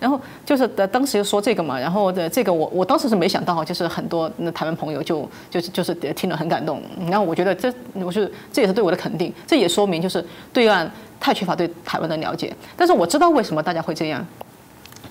[0.00, 6.80] 然后就是的，当时就说这个嘛，然后的这个我我当时是没想到，就是很多那台湾朋友就就是就是听了很感动。
[7.10, 12.54] 然后我觉得这，我觉得这也是对我的肯定，这也说明就是对岸太缺乏对台湾的了解。
[12.76, 14.24] 但是我知道为什么大家会这样，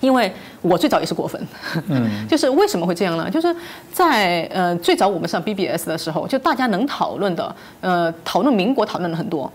[0.00, 0.32] 因为
[0.62, 1.40] 我最早也是过分，
[1.88, 3.28] 嗯， 就是为什么会这样呢？
[3.30, 3.54] 就是
[3.92, 9.50] 在呃最早我们上 BBS 的时候，就大家能讨论的，呃，讨论民国讨论了很多。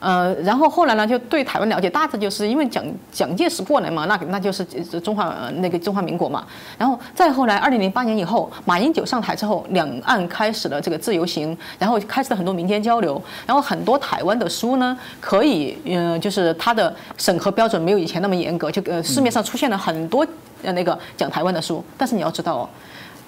[0.00, 4.64] 呃，然后后来呢，就对台湾了解，大致就是因为蒋蒋介石过来嘛，那那就是
[5.00, 6.46] 中华那个中华民国嘛。
[6.78, 20.24] 然后再后来，二零零八年以后，马英九上台之后，两岸开始了这个自由行，然后开始了很多民间交流，然后很多台湾的书呢，可以，嗯，就是它的审核标准没有以前那么严格，就呃市面上出现了很多
[20.62, 21.84] 呃那个讲台湾的书。
[21.96, 22.68] 但是你要知道哦，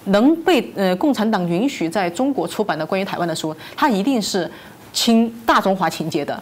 [0.04, 4.50] 能被呃共产党允许在中国出版的关于台湾的书，它一定是
[4.92, 6.40] 亲大中华情节的。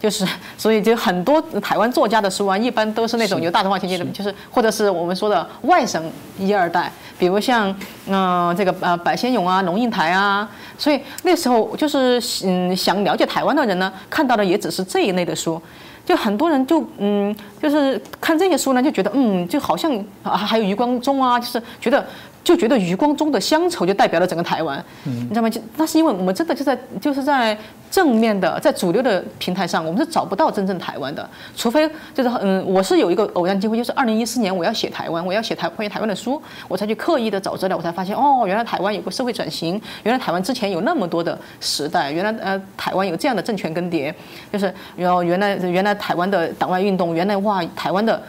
[0.00, 0.26] 就是，
[0.56, 6.02] 所以就很多台湾作家的书啊，一般都是那种有大中华情节的，就是或者是我们说的外省
[6.38, 7.74] 一二代，比如像
[8.06, 10.48] 嗯这个呃白先勇啊、龙应台啊，
[10.78, 15.60] 所以那时候就是嗯想了解台湾的人呢，看到的也只是这一类的书，
[16.06, 19.92] 就很多人就嗯就是看这些书呢，就觉得嗯就好像
[20.22, 22.02] 啊还有余光中啊，就是觉得。
[22.42, 25.50] 就觉得余光中的乡愁就代表了整个台湾，你知道吗？
[25.50, 27.56] 就那是因为我们真的就在就是在
[27.90, 44.12] 正面的在主流的平台上，我们是找不到真正台湾的，除非就是嗯，我是有一个偶然机会，就是二零一四年我要写台湾，我要写台关于台湾的书，我才去刻意的找资料，我才发现哦，原来台湾有个社会转型，原来台湾之前有那么多的时代，原来呃台湾有这样的政权更迭，
[44.52, 48.20] 就是然后原来原来台湾的党外运动，原来哇台湾的。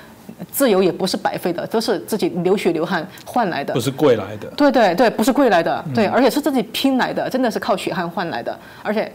[0.52, 4.48] 自由也不是白费的，都是自己流血流汗换来的，不是贵来的。
[4.58, 8.58] 对对对，不是贵来的，对，而且是自己拼来的，真的是靠血汗换来的。
[8.82, 9.12] 而且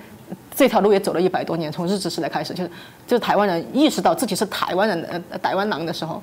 [0.55, 2.70] 这条路也走了一百多年，从日治时代开始，就是
[3.07, 6.22] 就是台湾人意识到自己是台湾人，呃，台湾狼的时候。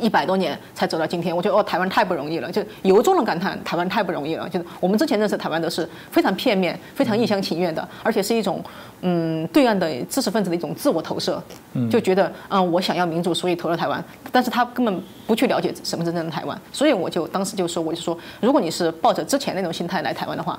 [0.00, 4.48] 一百多年才走到今天，我觉得哦，台湾太不容易了，就由衷的感叹台湾太不容易了。
[4.48, 8.62] 就是我们之前认识台湾都是非常片面、非常一厢情愿的，而且是一种
[9.02, 11.42] 嗯对岸的知识分子的一种自我投射，
[11.90, 20.58] 就觉得嗯我想要民主，所以投了台湾，但是他根本不去了解什么真正的台湾，所以我就当时就说，我就说，如果你是抱着之前那种心态来台湾的话。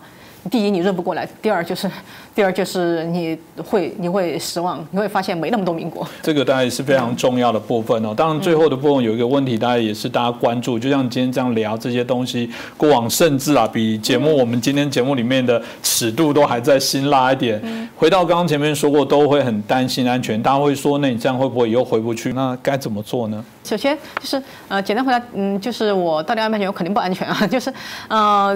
[0.49, 1.87] 第一，你认不过来；第二，就是，
[2.33, 6.07] 第二就是你会你会失望，你会发现没那么多民国。
[6.21, 8.13] 这个当然也是非常重要的部分哦。
[8.15, 17.61] 当然，最后的部分有一个问题，大家也是大家关注，就像今天这样聊这些东西，过往甚至啊，比节目我们今天节目里面的尺度都还在辛辣一点。
[17.97, 22.31] 回到刚刚前面说过，都会很担心安全，大家会说，那你这样会不会以后回不去？
[22.33, 23.43] 那该怎么做呢？
[23.63, 26.67] 首先就是呃，简单回答，嗯，就是我到底安不安全？
[26.67, 27.45] 我肯定不安全啊。
[27.45, 27.71] 就是
[28.07, 28.47] 呃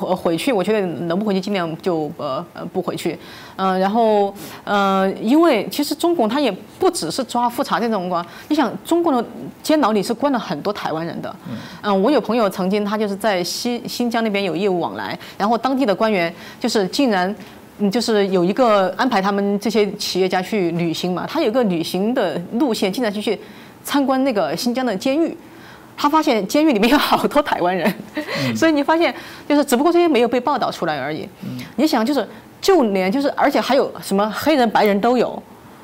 [0.00, 3.18] 呃回去，我觉得能不回去尽量就呃呃不回去。
[3.56, 9.24] 嗯，然后呃，因为其实中共他也不只是抓复查这种关，你想中共的
[9.62, 11.36] 监牢里是关了很多台湾人的。
[11.82, 17.34] 嗯，我有朋友曾经他就是在新新疆那边有业务往来，然后当地的官员就是竟然
[17.78, 23.38] 嗯就是有一个安排他们这些企业家去旅行嘛，他有个旅行的路线，竟然就去。
[23.86, 25.36] 参观那个新疆的监狱，
[25.94, 27.94] 他发现监狱里面有好多台湾人，
[28.56, 29.14] 所以你发现
[29.46, 31.28] 就是只不过这些没有被报道出来而已。
[31.76, 32.26] 你想就是
[32.64, 35.40] 就连就是而且还有什么黑人白人都有。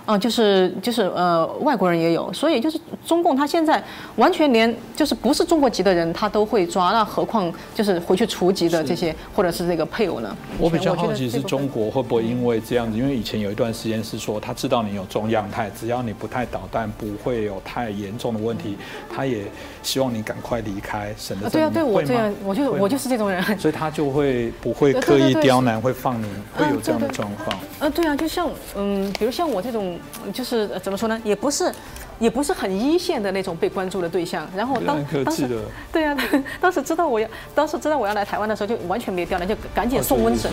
[0.06, 3.82] 嗯，就是就是呃，外国人也有，所以就是中共他现在
[4.16, 10.36] 完全连就是不是中国籍的人他都会抓，那何况就是回去除籍的这些或者是这个配偶呢？
[10.58, 18.76] 我比较好奇是中国会不会因为这样子，因为以前有一段时间是说他知道你有中样态，只要你不太捣蛋，不会有太严重的问题，
[19.14, 19.44] 他也
[19.82, 26.26] 希望你赶快离开，省得对啊，对我这样，我就我就是这种人，所以他就会不会刻意刁难，会放你，
[26.56, 27.56] 会有这样的状况。
[27.78, 29.89] 呃，对啊，就像嗯，比如像我这种。
[30.32, 31.20] 就是怎么说呢？
[31.24, 31.72] 也不是，
[32.18, 34.48] 也不是很一线的那种被关注的对象。
[34.56, 35.48] 然后当当时
[35.92, 36.16] 对呀，
[36.60, 40.50] 当时知道我要，当时知道我要来台湾的时候，就完全没有调来，就赶紧送瘟神。